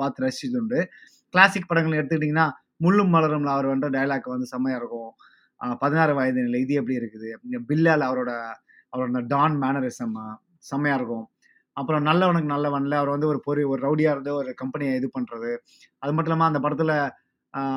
[0.00, 0.80] பார்த்து ரசிச்சது உண்டு.
[1.34, 2.46] கிளாசிக் படங்கள் எடுத்துக்கிட்டிங்கன்னா
[2.80, 5.10] முள்ளும் மலரும்ல அவர் பண்ற டைலாக் வந்து செம்மையா இருக்கும்.
[5.82, 7.30] பதினாறு வயது நிலை இது எப்படி இருக்குது?
[7.70, 8.32] பில்லால் அவரோட
[8.92, 10.14] அவரோட டான் மேனரிசம்
[10.70, 11.26] செம்மையா இருக்கும்.
[11.76, 15.50] அப்புறம் நல்லவனுக்கு நல்லவன்ல அவர் வந்து ஒரு பொறி ஒரு ரவுடியா இருந்து ஒரு கம்பெனியை இது பண்றது.
[16.02, 16.94] அது மட்டும் இல்லாம அந்த படத்துல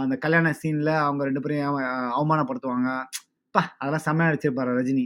[0.02, 1.78] அந்த கல்யாண சீன்ல அவங்க ரெண்டு பேரையும்
[2.18, 2.90] அவமானப்படுத்துவாங்க.
[3.56, 3.64] ப்பா!
[3.80, 5.06] அதெல்லாம் செம்மையா நடிச்சிருப்பாரு ரஜினி.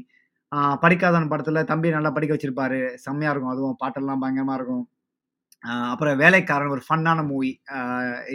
[0.84, 2.80] படிக்காதவன் படத்துல தம்பி நல்லா படிக்க வச்சிருப்பாரு.
[3.06, 3.54] செம்மையா இருக்கும்.
[3.56, 4.84] அதுவும் பாட்டெல்லாம் பயங்கரமா இருக்கும்.
[5.92, 7.52] அப்புறம் வேலைக்காரன் ஒரு ஃபன்னான மூவி.
[7.76, 7.78] அ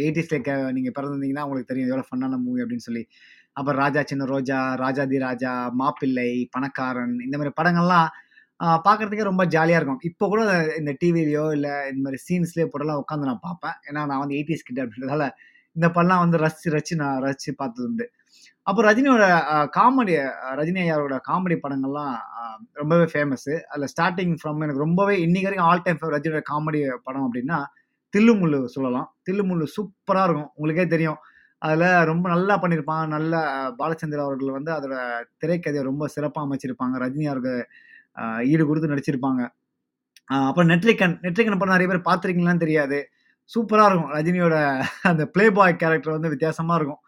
[0.00, 0.38] 80ஸ்ல
[0.72, 3.04] நீங்க பிறந்திருந்தீங்கன்னா உங்களுக்கு தெரியும் எவ்வளோ ஃபன்னான மூவி அப்படின்னு சொல்லி.
[3.56, 8.10] அப்புறம் ராஜா சின்ன ரோஜா, ராஜாதி ராஜா, மாப்பிள்ளை, பணக்காரன் இந்த மாதிரி படங்கள்லாம்
[8.86, 10.02] பார்க்குறதுக்கே ரொம்ப ஜாலியாக இருக்கும்.
[10.08, 10.40] இப்போ கூட
[10.78, 13.76] இந்த டிவிலையோ இல்லை இந்த மாதிரி சீன்ஸ்லேயோ போட்டெல்லாம் உட்காந்து நான் பார்ப்பேன்.
[13.88, 15.26] ஏன்னா நான் வந்து 80ஸ் கிட் அப்படின்றதால
[15.72, 18.06] இந்த படம்லாம் வந்து ரசிச்சு ரசிச்சு நான் ரசிச்சு பார்த்தது உண்டு.
[18.62, 19.24] அப்போ ரஜினியோட
[19.76, 20.14] காமெடி
[20.60, 22.16] ரஜினி ஐயாரோட காமெடி படங்கள்லாம்
[22.72, 27.58] ரொம்பவே ஃபேமஸ்ஸு அதில் ஸ்டார்டிங் ஃப்ரம் எனக்கு ரொம்பவே இன்னைக்கு வரைக்கும் ஆல் டைம் ரஜினியோட காமெடி படம் அப்படின்னா,
[28.14, 29.08] தில்லுமுள்ளு சொல்லலாம்.
[29.30, 30.50] தில்லுமுள்ளு சூப்பராக இருக்கும்.
[30.54, 31.18] உங்களுக்கே தெரியும்.
[31.58, 33.06] அதில் ரொம்ப நல்லா பண்ணியிருப்பாங்க.
[33.06, 33.34] நல்ல
[33.78, 34.96] பாலச்சந்திர அவர்கள் வந்து அதோட
[35.44, 36.94] திரைக்கதையை ரொம்ப சிறப்பாக அமைச்சிருப்பாங்க.
[37.04, 37.60] ரஜினி அவர்கள்
[38.52, 39.42] ஈடு கொடுத்து நடிச்சிருப்பாங்க.
[40.48, 41.16] அப்புறம் நெட்ரிகன்.
[41.26, 42.98] நெட்ரிகன் படம் நிறைய பேர் பார்த்துருக்கீங்களான்னு தெரியாது.
[43.54, 44.12] சூப்பராக இருக்கும்.
[44.16, 44.56] ரஜினியோட
[45.10, 47.02] அந்த பிளே பாய் கேரக்டர் வந்து வித்தியாசமாக இருக்கும்.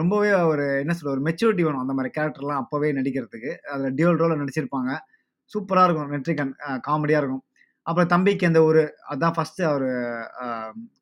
[0.00, 1.82] ரொம்பவே ஒரு என்ன சொல்ற ஒரு மெச்சூரிட்டி வேணும்.
[1.84, 3.52] அந்த மாதிரி கேரக்டர்லாம் அப்போவே நடிக்கிறதுக்கு.
[3.72, 4.92] அதில் டியூல் ரோலில் நடிச்சிருப்பாங்க.
[5.52, 6.52] சூப்பராக இருக்கும் நெட்ரிகன்.
[6.88, 7.42] காமெடியாக இருக்கும்.
[7.86, 9.88] அப்புறம் தம்பிக்கு எந்த ஊர் அதான் ஃபஸ்ட்டு அவர்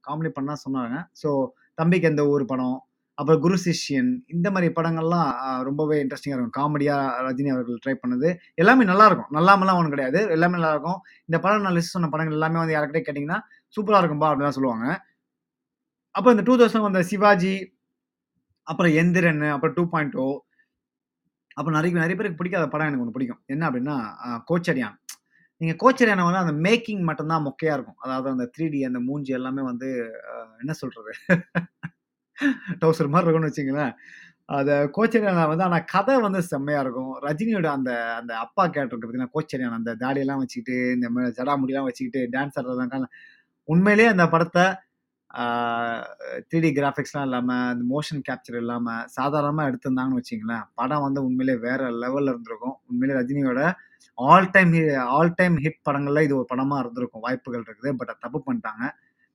[0.06, 0.96] காமெடி பண்ணா சொன்னாங்க.
[1.20, 1.28] ஸோ
[1.80, 2.78] தம்பிக்கு எந்த ஊர் படம்.
[3.18, 5.28] அப்புறம் குரு சிஷ்யன் இந்த மாதிரி படங்கள்லாம்
[5.68, 6.56] ரொம்பவே இன்ட்ரெஸ்டிங்காக இருக்கும்.
[6.58, 8.28] காமெடியாக ரஜினி அவர்கள் ட்ரை பண்ணது.
[8.62, 10.20] எல்லாமே நல்லாயிருக்கும் நல்லாமலாம் ஒன்றும் கிடையாது.
[10.36, 13.38] எல்லாமே நல்லாயிருக்கும் இந்த படம் நான் லிஸ்ட் சொன்ன படங்கள் எல்லாமே வந்து யாருக்கிட்டே கேட்டிங்கன்னா
[13.76, 14.86] சூப்பராக இருக்கும்பா அப்படின்னு தான் சொல்லுவாங்க.
[16.14, 17.54] அப்புறம் இந்த 2000 வந்த சிவாஜி,
[18.66, 20.26] அப்புறம் எந்திரன், அப்புறம் 2.0
[21.56, 23.40] அப்புறம் நிறைய நிறைய பேருக்கு பிடிக்காத படம் எனக்கு ஒன்று பிடிக்கும்.
[23.54, 23.96] என்ன அப்படின்னா,
[24.50, 24.96] கோச்சரியான்.
[25.60, 27.98] நீங்கள் கோச்சரியான வந்து அந்த மேக்கிங் மட்டும்தான் மொக்கையாக இருக்கும்.
[28.04, 29.88] அதாவது அந்த த்ரீ டி அந்த மூஞ்சி எல்லாமே வந்து
[30.62, 31.12] என்ன சொல்கிறது
[32.82, 33.94] டவுசர் மாதிரி இருக்கும்னு வச்சிங்களேன்
[34.56, 37.12] அத கோச்சரியான வந்து ஆனால் கதை வந்து செம்மையாக இருக்கும்.
[37.26, 42.22] ரஜினியோட அந்த அந்த அப்பா கேரக்டர் பார்த்தீங்கன்னா, கோச்சரியான அந்த தாடியெல்லாம் வச்சுக்கிட்டு, இந்த மாதிரி ஜடா முடியெல்லாம் வச்சுக்கிட்டு
[42.34, 43.06] டான்ஸ் ஆடுறதெல்லாம்
[43.68, 44.64] உண்மையிலேயே அந்த படத்தை
[46.48, 51.80] த்ரீ டி கிராஃபிக்ஸ்லாம் இல்லாமல் அந்த மோஷன் கேப்சர் இல்லாமல் சாதாரணமாக எடுத்திருந்தாங்கன்னு வச்சிங்களேன் படம் வந்து உண்மையிலேயே வேற
[52.02, 52.76] லெவலில் இருந்திருக்கும்.
[52.90, 53.62] உண்மையிலேயே ரஜினியோட
[54.18, 54.82] ஆல் டைம் ஹி
[55.16, 57.24] ஆல் டைம் ஹிட் படங்களில் இது ஒரு படமாக இருந்திருக்கும்.
[57.26, 57.92] வாய்ப்புகள் இருக்குது.
[58.00, 58.84] பட் தப்பு பண்ணிட்டாங்க.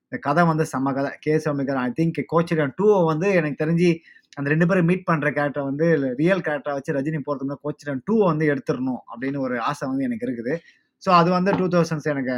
[0.06, 1.10] இந்த கதை வந்து செம்ம கதை.
[1.24, 1.34] கே.
[1.44, 3.90] சௌமிகர் ஐ திங்க் கோச்சரியான் டூவை வந்து எனக்கு தெரிஞ்சு
[4.38, 5.86] அந்த ரெண்டு பேரும் மீட் பண்ணுற கேரக்டரை வந்து
[6.22, 10.26] ரியல் கேரக்டரை வச்சு ரஜினி போறதுக்கு முன்னாடி கோச்சரியான் 2 வந்து எடுத்துடணும் அப்படின்னு ஒரு ஆசை வந்து எனக்கு
[10.28, 10.54] இருக்குது.
[11.02, 12.34] ஸோ அது வந்து 2000ஸ் எனக்கு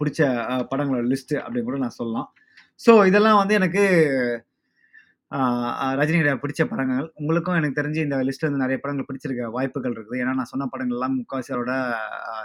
[0.00, 0.20] பிடிச்ச
[0.72, 2.28] படங்களோட லிஸ்ட் அப்படின்னு கூட நான் சொல்லலாம்.
[2.84, 3.82] ஸோ இதெல்லாம் வந்து எனக்கு
[6.00, 7.06] ரஜினியோட பிடிச்ச படங்கள்.
[7.20, 10.18] உங்களுக்கும் எனக்கு தெரிஞ்சு இந்த லிஸ்ட்டில் வந்து நிறைய படங்கள் பிடிச்சிருக்க வாய்ப்புகள் இருக்குது.
[10.22, 11.16] ஏன்னா நான் சொன்ன படங்கள்லாம்
[11.56, 11.80] எல்லாம்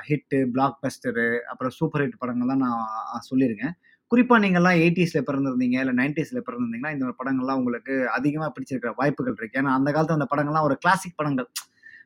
[0.09, 3.75] ஹிட்டு, பிளாக் பஸ்டரு, அப்புறம் சூப்பர் ஹிட் படங்கள் தான் நான் சொல்லியிருக்கேன்.
[4.11, 9.75] குறிப்பாக நீங்கள்லாம் எயிட்டிஸில் பிறந்திருந்தீங்க, இல்லை நைன்டிஸில் பிறந்திருந்தீங்கன்னா, இந்த படங்கள்லாம் உங்களுக்கு அதிகமாக பிடிச்சிருக்க வாய்ப்புகள் இருக்குது ஏன்னா
[9.79, 11.49] அந்த காலத்தில் அந்த படங்கள்லாம் ஒரு கிளாசிக் படங்கள்.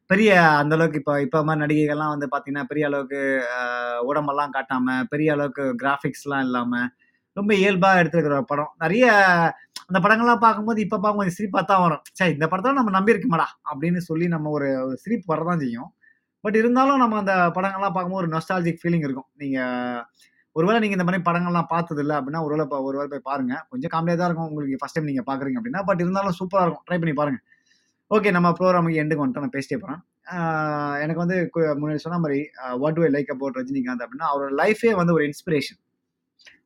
[0.09, 3.19] பெரிய அந்த அளவுக்கு இப்போ இப்போ மாதிரி நடிகைகள்லாம் வந்து பார்த்தீங்கன்னா, பெரிய அளவுக்கு
[4.09, 6.87] உடம்பெல்லாம் காட்டாமல் பெரிய அளவுக்கு கிராஃபிக்ஸ்லாம் இல்லாமல்
[7.37, 8.71] ரொம்ப இயல்பாக எடுத்துருக்கிற படம்.
[8.83, 9.05] நிறைய
[9.89, 12.03] அந்த படங்கள்லாம் பார்க்கும்போது, இப்போ பார்க்கும் கொஞ்சம் சிரிப்பாக தான் வரும்.
[12.19, 13.47] சரி இந்த படத்தை நம்ம நம்பியிருக்கோமேடா!
[13.71, 14.67] அப்படின்னு சொல்லி நம்ம ஒரு
[15.03, 15.89] சிரிப்பு வரதான் செய்யும்.
[16.43, 19.29] பட் இருந்தாலும் நம்ம அந்த படங்கள்லாம் பார்க்கும்போது ஒரு நொஸ்டாலஜிக் ஃபீலிங் இருக்கும்.
[19.43, 20.01] நீங்கள்
[20.55, 23.55] ஒருவேளை நீங்கள் இந்த மாதிரி படங்கள்லாம் பார்த்ததில்ல அப்படின்னா, ஒருவேளை ஒரு வேளை போய் பாருங்க.
[23.73, 24.49] கொஞ்சம் காமெடியாக தான் இருக்கும்.
[24.51, 25.83] உங்களுக்கு ஃபஸ்ட் டைம் நீங்கள் பார்க்குறீங்க அப்படின்னா.
[25.89, 26.85] பட் இருந்தாலும் சூப்பராக இருக்கும்.
[26.89, 27.39] ட்ரை பண்ணி பாருங்க.
[28.11, 30.01] ஓகே நம்ம ப்ரோக்ராமுக்கு எண்டுக்கு வந்துட்டு நான் பேசிட்டே போகிறேன்
[30.99, 32.39] எனக்கு வந்து கு முன்னாடி சொன்ன மாதிரி
[32.77, 35.79] what do I like about Rajinikanth அப்படின்னா அவரோட லைஃபே வந்து ஒரு இன்ஸ்பிரேஷன்.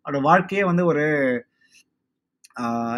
[0.05, 1.03] அவரோட வாழ்க்கையே வந்து ஒரு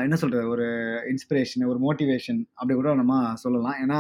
[0.04, 0.68] என்ன சொல்கிறது ஒரு
[1.12, 3.78] இன்ஸ்பிரேஷன், ஒரு மோட்டிவேஷன் அப்படி கூட நம்ம சொல்லலாம்.
[3.84, 4.00] ஏன்னா,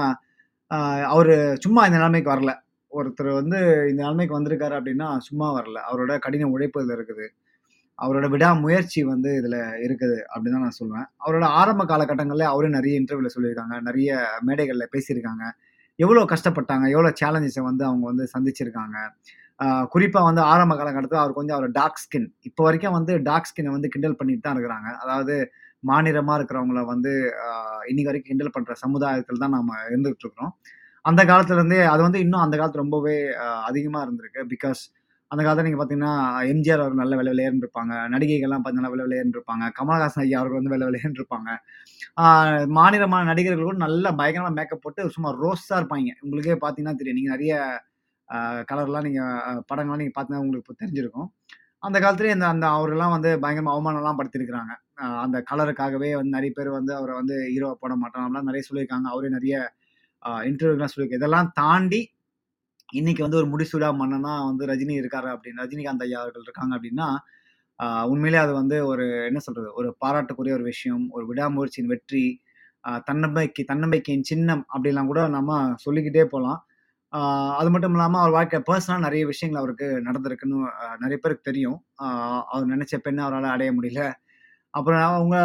[1.11, 2.53] அவர் சும்மா இந்த நிலைமைக்கு வரல.
[2.93, 3.59] ஒருத்தர் வந்து
[3.91, 5.77] இந்த நிலைமைக்கு வந்திருக்காரு அப்படின்னா சும்மா வரல.
[5.89, 7.25] அவரோட கடின உழைப்பு இதில் இருக்குது.
[8.03, 11.07] அவரோட விடாமுயற்சி வந்து இதில் இருக்குது அப்படின்னு தான் நான் சொல்லுவேன்.
[11.23, 13.75] அவரோட ஆரம்ப காலகட்டங்களில் அவரே நிறைய இன்டர்வியூவில் சொல்லியிருக்காங்க.
[13.87, 15.43] நிறைய மேடைகளில் பேசியிருக்காங்க.
[16.03, 18.97] எவ்வளோ கஷ்டப்பட்டாங்க, எவ்வளோ சேலஞ்சஸை வந்து அவங்க வந்து சந்திச்சிருக்காங்க.
[19.93, 22.29] குறிப்பாக வந்து ஆரம்ப காலகட்டத்தில் அவர் கொஞ்சம் அவர் டார்க் ஸ்கின்.
[22.49, 24.89] இப்போ வரைக்கும் வந்து டார்க் ஸ்கின்னை வந்து கிண்டல் பண்ணிட்டு தான் இருக்கிறாங்க.
[25.03, 25.35] அதாவது
[25.89, 27.11] மாநிலமாக இருக்கிறவங்கள வந்து
[27.89, 30.53] இன்னைக்கு வரைக்கும் கிண்டல் பண்ணுற சமுதாயத்தில் தான் நம்ம இருந்துகிட்டு இருக்கிறோம்.
[31.09, 33.15] அந்த காலத்துலேருந்தே அது வந்து இன்னும் அந்த காலத்து ரொம்பவே
[33.69, 34.41] அதிகமாக இருந்திருக்கு.
[34.53, 34.81] பிகாஸ்
[35.31, 36.13] அந்த காலத்தில் நீங்கள் பார்த்தீங்கன்னா,
[36.53, 37.93] எம்ஜிஆர் அவர்கள் நல்ல வெள்ள வெளேர்ன்னு இருப்பாங்க.
[38.13, 39.65] நடிகைகள்லாம் பார்த்தீங்கன்னா வெள்ள வெளேர்ன்னு இருப்பாங்க.
[39.79, 41.49] கமலஹாசன் ஐயா அவர்கள் வந்து வெள்ள விளையாண்டுருப்பாங்க
[42.99, 43.29] இருப்பாங்க.
[43.31, 46.13] நடிகர்கள் கூட நல்லா பயங்கரமாக மேக்கப் போட்டு சும்மா ரோஸாக இருப்பாய்ங்க.
[46.25, 47.19] உங்களுக்கே பார்த்தீங்கன்னா தெரியும்.
[47.19, 47.53] நீங்கள் நிறைய
[48.71, 51.29] கலர்லாம் நீங்கள் படங்கள்லாம் நீங்கள் பார்த்தீங்கன்னா உங்களுக்கு தெரிஞ்சிருக்கும்.
[51.87, 54.73] அந்த காலத்துலேயே அந்த அந்த அவரெல்லாம் வந்து பயங்கரமாக அவமானம்லாம் படுத்திருக்கிறாங்க
[55.25, 59.07] அந்த கலருக்காகவே வந்து நிறைய பேர் வந்து அவரை வந்து ஹீரோவா போட மாட்டோம் அப்படிலாம் நிறைய சொல்லியிருக்காங்க.
[59.13, 59.55] அவரே நிறைய
[60.49, 62.01] இன்டர்வியூலாம் சொல்லியிருக்கு இதெல்லாம் தாண்டி
[62.91, 67.07] இன்னைக்கு வந்து ஒரு முடிசூடா மன்னனா வந்து ரஜினி இருக்காரு அப்படின்னு ரஜினிகாந்த் ஐயா அவர்கள் இருக்காங்க அப்படின்னா,
[67.79, 69.69] உண்மையிலே உண்மையிலேயே அது வந்து ஒரு என்ன சொல்றது?
[69.73, 71.05] ஒரு பாராட்டுக்குரிய ஒரு விஷயம்.
[71.11, 72.25] ஒரு விடாமுயற்சியின் வெற்றி,
[73.07, 75.51] தன்னம்பிக்கை தன்னம்பிக்கையின் சின்னம் அப்படிலாம் கூட நம்ம
[75.85, 76.59] சொல்லிக்கிட்டே போகலாம்
[77.59, 80.59] அது மட்டும் இல்லாமல் அவர் வாழ்க்கை பர்சனலாக நிறைய விஷயங்கள் அவருக்கு நடந்திருக்குன்னு
[80.99, 81.77] நிறைய பேருக்கு தெரியும்.
[82.51, 84.03] அவர் நினைச்ச பெண்ணை அவரால் அடைய முடியல.
[84.73, 85.37] அப்புறம் அவங்க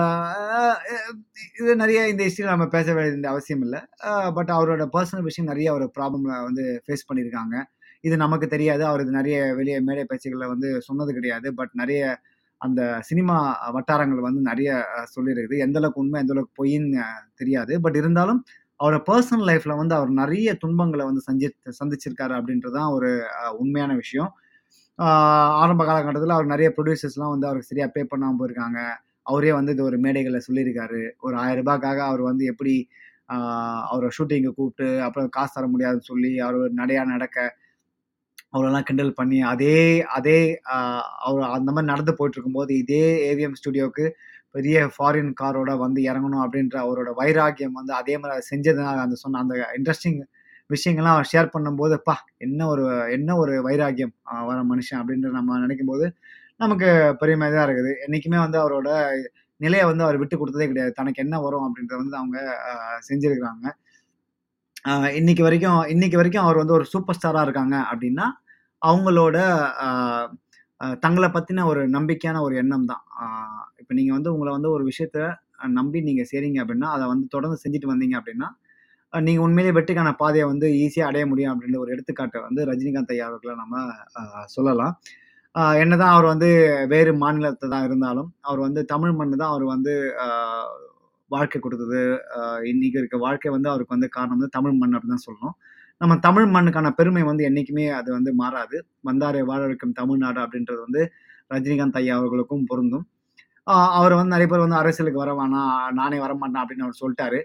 [1.60, 3.80] இது நிறைய இந்த ஹிஸ்டரில நம்ம பேச வேண்டிய அவசியம் இல்லை
[4.36, 7.54] பட் அவரோட பர்சனல் விஷயம் நிறைய ஒரு ப்ராப்ளம்ல வந்து ஃபேஸ் பண்ணியிருக்காங்க.
[8.06, 8.82] இது நமக்கு தெரியாது.
[8.90, 11.48] அவர் இது நிறைய வெளியே மேடை பேச்சுகளில் வந்து சொன்னது கிடையாது.
[11.60, 12.02] பட் நிறைய
[12.60, 13.36] அந்த சினிமா
[13.76, 14.70] வட்டாரங்கள் வந்து நிறைய
[15.14, 15.56] சொல்லியிருக்குது.
[15.66, 17.02] எந்த அளவுக்கு உண்மை, எந்த அளவுக்கு பொய்ன்னு
[17.40, 17.72] தெரியாது.
[17.84, 18.40] பட் இருந்தாலும்
[18.80, 21.46] அவரோட பர்சனல் லைஃப்ல வந்து அவர் நிறைய துன்பங்களை வந்து சந்தி
[21.80, 23.10] சந்திச்சிருக்காரு அப்படின்றது தான் ஒரு
[23.62, 24.30] உண்மையான விஷயம்.
[25.62, 28.80] ஆரம்ப காலகட்டத்தில் அவர் நிறைய ப்ரொடியூசர்ஸ்லாம் வந்து அவருக்கு சரியாக பே பண்ணாமல் போயிருக்காங்க.
[29.26, 31.02] அவரே வந்து இது ஒரு மேடைகளை சொல்லியிருக்காரு.
[31.20, 32.74] ஒரு ஆயிரம் ரூபாய்க்காக அவர் வந்து எப்படி
[33.88, 37.38] அவரை ஷூட்டிங்கை கூப்பிட்டு அப்புறம் காசு தர முடியாதுன்னு சொல்லி, அவர் நடையா நடக்க
[38.52, 39.76] அவரெல்லாம் கிண்டல் பண்ணி, அதே
[40.16, 40.38] அதே
[41.26, 44.06] அவர் அந்த மாதிரி நடந்து போயிட்டுருக்கும்போது, இதே ஏவிஎம் ஸ்டுடியோவுக்கு
[44.54, 49.40] பெரிய ஃபாரின் காரோட வந்து இறங்கணும் அப்படின்ற அவரோட வைராக்கியம் வந்து அதே மாதிரி அத செஞ்சதுனால அந்த சொன்ன
[49.44, 50.20] அந்த இன்ட்ரஸ்டிங்
[50.70, 52.14] விஷயங்கள்லாம் அவர் ஷேர் பண்ணும்போது, "அப்பா!
[52.46, 52.84] என்ன ஒரு
[53.16, 54.14] என்ன ஒரு வைராக்கியம்
[54.48, 56.06] வர மனுஷன்" அப்படின்ற நம்ம நினைக்கும் போது
[56.60, 56.88] நமக்கு
[57.20, 57.92] பெருமையா தான் இருக்குது.
[58.04, 58.88] என்னைக்குமே வந்து அவரோட
[59.60, 60.92] நிலைய வந்து அவர் விட்டு குடுத்ததே கிடையாது.
[60.98, 62.38] தனக்கு என்ன வரும் அப்படின்றத வந்து அவங்க
[62.70, 62.74] அ
[63.08, 63.66] செஞ்சிருக்காங்க.
[64.84, 68.26] அ இன்னைக்கு வரைக்கும் இன்னைக்கு வரைக்கும் அவர் வந்து ஒரு சூப்பர் ஸ்டாரா இருக்காங்க அப்படின்னா,
[68.82, 69.36] அவங்களோட
[69.82, 69.88] அ
[70.80, 73.02] அ தங்கள பத்தின ஒரு நம்பிக்கையான ஒரு எண்ணம் தான்.
[73.72, 75.18] இப்போ இப்ப நீங்க வந்து உங்கள வந்து ஒரு விஷயத்த
[75.60, 78.48] அ நம்பி நீங்க செய்றீங்க அப்படின்னா, அத வந்து தொடர்ந்து செஞ்சுட்டு வந்தீங்க அப்படின்னா,
[79.12, 83.26] அ நீங்க உண்மையிலேயே வெற்றிக்கான பாதைய வந்து ஈஸியா அடைய முடியும் அப்படின்ற ஒரு எடுத்துக்காட்ட வந்து ரஜினிகாந்த் ஐயா
[83.30, 83.76] அவர்கள நம்ம
[84.20, 84.24] அ
[84.56, 84.94] சொல்லலாம்.
[85.82, 86.48] என்னதான் அவர் வந்து
[86.92, 89.92] வேறு மாநிலத்தில் தான் இருந்தாலும், அவர் வந்து தமிழ் மண்ணு தான் அவர் வந்து
[91.30, 92.00] வாழ்க்கை கொடுத்தது
[92.72, 95.54] இன்னைக்கு இருக்க வாழ்க்கை வந்து அவருக்கு வந்து காரணம் வந்து தமிழ் மண் அப்படின்னு தான் சொல்லணும்.
[96.00, 98.76] நம்ம தமிழ் மண்ணுக்கான பெருமை வந்து என்றைக்குமே அது வந்து மாறாது.
[99.08, 101.02] "வந்தாரை வாழ வைக்கும் தமிழ்நாடு" அப்படின்றது வந்து
[101.50, 103.04] ரஜினிகாந்த் ஐயா அவர்களுக்கும் பொருந்தும்.
[103.98, 107.40] அவர் வந்து நிறைய பேர் வந்து அரசியலுக்கு வர வேணாம், நானே வரமாட்டேன் அப்படின்னு அவர் சொல்லிட்டாரு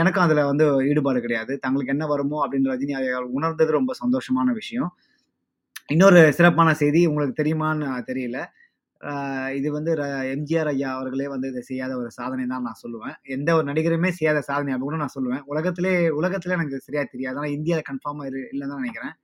[0.00, 1.52] எனக்கும் அதில் வந்து ஈடுபாடு கிடையாது.
[1.64, 4.90] தங்களுக்கு என்ன வருமோ அப்படின்னு ரஜினி ஐயா உணர்ந்தது ரொம்ப சந்தோஷமான விஷயம்.
[5.88, 8.38] இன்னொரு சிறப்பான செய்தி உங்களுக்கு தெரியுமான்னு தெரியல.
[9.58, 13.16] இது வந்து ர எம்ஜிஆர் ஐயா அவர்களே வந்து இதை செய்யாத ஒரு சாதனை தான் நான் சொல்லுவேன்.
[13.36, 15.42] எந்த ஒரு நடிகருமே செய்யாத சாதனை அப்படின்னு கூட நான் சொல்லுவேன்.
[15.52, 17.38] உலகத்திலே உலகத்திலே எனக்கு சரியா தெரியாது.
[17.40, 19.14] ஆனால் இந்தியாவில் கன்ஃபார்மாக இரு இல்லைன்னு தான் நினைக்கிறேன்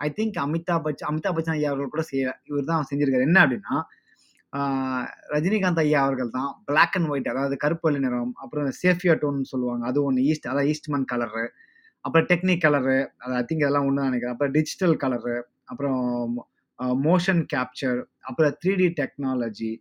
[0.00, 3.26] ஐ திங்க் அமிதாப் பச்சன் அமிதாப் பச்சன் ஐயா அவர்கள் கூட செய்ய இவர் தான் செஞ்சிருக்காரு.
[3.28, 3.74] என்ன அப்படின்னா,
[5.34, 9.84] ரஜினிகாந்த் ஐயா அவர்கள் தான் பிளாக் அண்ட் ஒயிட் அதாவது கருப்பு நிறம், அப்புறம் சேஃபியா டோன் சொல்லுவாங்க.
[9.90, 11.44] அது ஒன்று ஈஸ்ட் அதான் ஈஸ்ட்மன் கலரு,
[12.04, 15.36] அப்புறம் டெக்னிக் கலரு, அது ஐ திங்க் அதெல்லாம் ஒன்று நினைக்கிறேன் அப்புறம் டிஜிட்டல் கலரு,
[15.68, 16.02] அப்புறம்
[17.06, 19.72] மோஷன் கேப்சர், அப்புறம் 3டி டெக்னாலஜி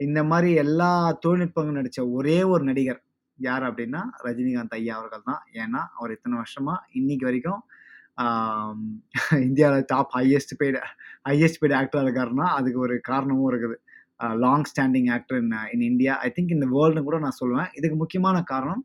[0.00, 0.90] இந்த மாதிரி எல்லா
[1.24, 3.00] தொழில்நுட்பங்களும் நடித்த ஒரே ஒரு நடிகர்
[3.38, 5.42] யார் அப்படின்னா, ரஜினிகாந்த் ஐயா அவர்கள் தான்.
[5.62, 7.62] ஏன்னா, அவர் இத்தனை வருஷமாக இன்னைக்கு வரைக்கும்
[9.46, 10.78] இந்தியாவில் top highest paid
[11.28, 13.76] highest paid ஆக்டராக இருக்காருன்னா, அதுக்கு ஒரு காரணமும் இருக்குது.
[14.44, 16.12] Long standing actor in in India.
[16.26, 17.70] I think இந்த வேர்ல்டுன்னு கூட நான் சொல்லுவேன்.
[17.78, 18.82] இதுக்கு முக்கியமான காரணம்,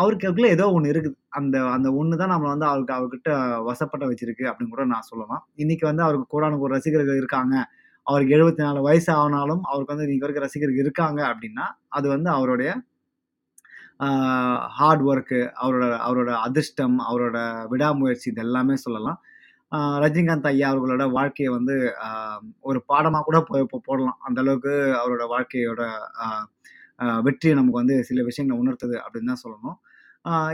[0.00, 1.16] அவருக்கு அதுக்குள்ள ஏதோ ஒன்று இருக்குது.
[1.38, 3.30] அந்த அந்த ஒன்று தான் நம்மளை வந்து அவருக்கு அவர்கிட்ட
[3.68, 5.42] வசப்பட்ட வச்சிருக்கு அப்படின்னு கூட நான் சொல்லலாம்.
[5.62, 7.54] இன்னைக்கு வந்து அவருக்கு கூடான ஒரு ரசிகர்கள் இருக்காங்க.
[8.06, 11.66] அவருக்கு 74 வயசு ஆனாலும், அவருக்கு வந்து இன்னைக்கு வரைக்கும் ரசிகர்கள் இருக்காங்க அப்படின்னா,
[11.98, 12.70] அது வந்து அவருடைய
[14.78, 17.38] ஹார்ட் ஒர்க்கு, அவரோட அவரோட அதிர்ஷ்டம், அவரோட
[17.72, 19.18] விடாமுயற்சி இது எல்லாமே சொல்லலாம்.
[20.04, 21.74] ரஜினிகாந்த் ஐயா அவர்களோட வாழ்க்கையை வந்து
[22.68, 23.38] ஒரு பாடமாக கூட
[23.88, 24.18] போடலாம்.
[24.26, 25.82] அந்த அளவுக்கு அவரோட வாழ்க்கையோட
[26.98, 29.76] வெற்றியை நமக்கு வந்து சில விஷயங்களை உணர்த்துது அப்படின்னு தான் சொல்லணும்.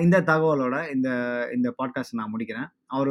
[0.00, 1.08] இந்த தகவலோட இந்த
[1.54, 2.68] இந்த பாட்காஸ்ட் நான் முடிக்கிறேன்.
[2.86, 3.08] அவர்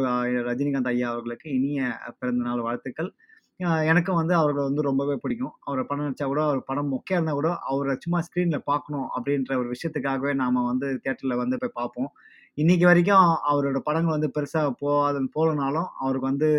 [0.49, 3.13] ரஜினிகாந்த் ஐயா அவர்களுக்கு இனிய பிறந்தநாள் வாழ்த்துக்கள்.
[3.59, 5.53] எனக்கும் வந்து அவர்களை வந்து ரொம்பவே பிடிக்கும்.
[5.59, 9.67] அவரை படம் நடிச்சா கூட, அவர் படம் மொக்கையாக இருந்தால் கூட, அவரை சும்மா ஸ்க்ரீனில் பார்க்கணும் அப்படின்ற ஒரு
[9.71, 12.09] விஷயத்துக்காகவே நாம் வந்து தேட்டரில் வந்து போய் பார்ப்போம்.
[12.57, 16.49] இன்றைக்கி வரைக்கும் அவரோட படங்கள் வந்து பெருசாக போகாத போகலனாலும் அவருக்கு வந்து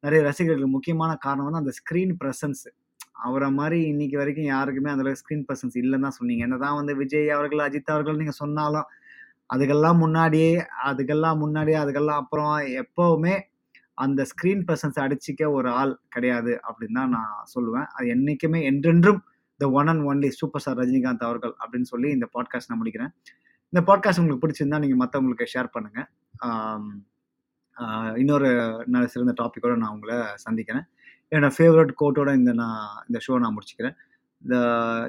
[0.00, 2.70] நிறைய ரசிகர்கள் முக்கியமான காரணம் வந்து அந்த ஸ்க்ரீன் ப்ரெசன்ஸு
[3.16, 6.44] அவரை மாதிரி இன்னைக்கு வரைக்கும் யாருக்குமே அந்த அளவுக்கு ஸ்க்ரீன் பர்சன்ஸ் இல்லைன்னு தான் சொன்னீங்க.
[6.46, 8.88] என்னதான் வந்து விஜய் அவர்கள், அஜித் அவர்கள் நீங்கள் சொன்னாலும்,
[9.54, 10.52] அதுக்கெல்லாம் முன்னாடியே
[10.90, 13.34] அதுக்கெல்லாம் முன்னாடியே, அதுக்கெல்லாம் அப்புறம் எப்போவுமே
[14.04, 17.88] அந்த ஸ்க்ரீன் பர்சன்ஸ் அடிச்சிக்க ஒரு ஆள் கிடையாது அப்படின்னு தான் நான் சொல்லுவேன்.
[17.96, 19.20] அது என்றைக்குமே என்றென்றும்
[19.60, 23.12] the one and only super star Rajinikanth அவர்கள் அப்படின்னு சொல்லி இந்த பாட்காஸ்ட் நான் முடிக்கிறேன்.
[23.72, 26.08] இந்த பாட்காஸ்ட் உங்களுக்கு பிடிச்சிருந்தா நீங்கள் மற்றவங்களுக்கு ஷேர் பண்ணுங்கள்
[28.22, 28.48] இன்னொரு
[28.94, 30.84] நல்ல சிறந்த டாப்பிக்கோடு நான் உங்களை சந்திக்கிறேன்.
[31.34, 33.94] என்னோட ஃபேவரட் கோட்டோட இந்த நான் இந்த ஷோ நான் முடிச்சுக்கிறேன்.
[34.48, 34.54] "The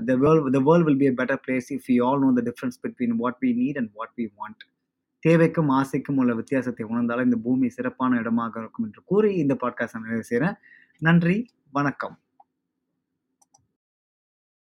[0.05, 2.79] the world the world will be a better place if you all know the difference
[2.83, 4.63] between what we need and what we want."
[5.27, 10.23] தேவைக்கும், ஆசைக்கும் உள்ள வித்தியாசத்தை உணர்ந்தாலும் இந்த பூமி சிறப்பான இடமாக இருக்கும் என்று கூறி இந்த பாட்காஸ்ட் நிறைவு
[10.23, 10.55] செய்கிறேன்
[10.99, 12.19] நன்றி, வணக்கம்.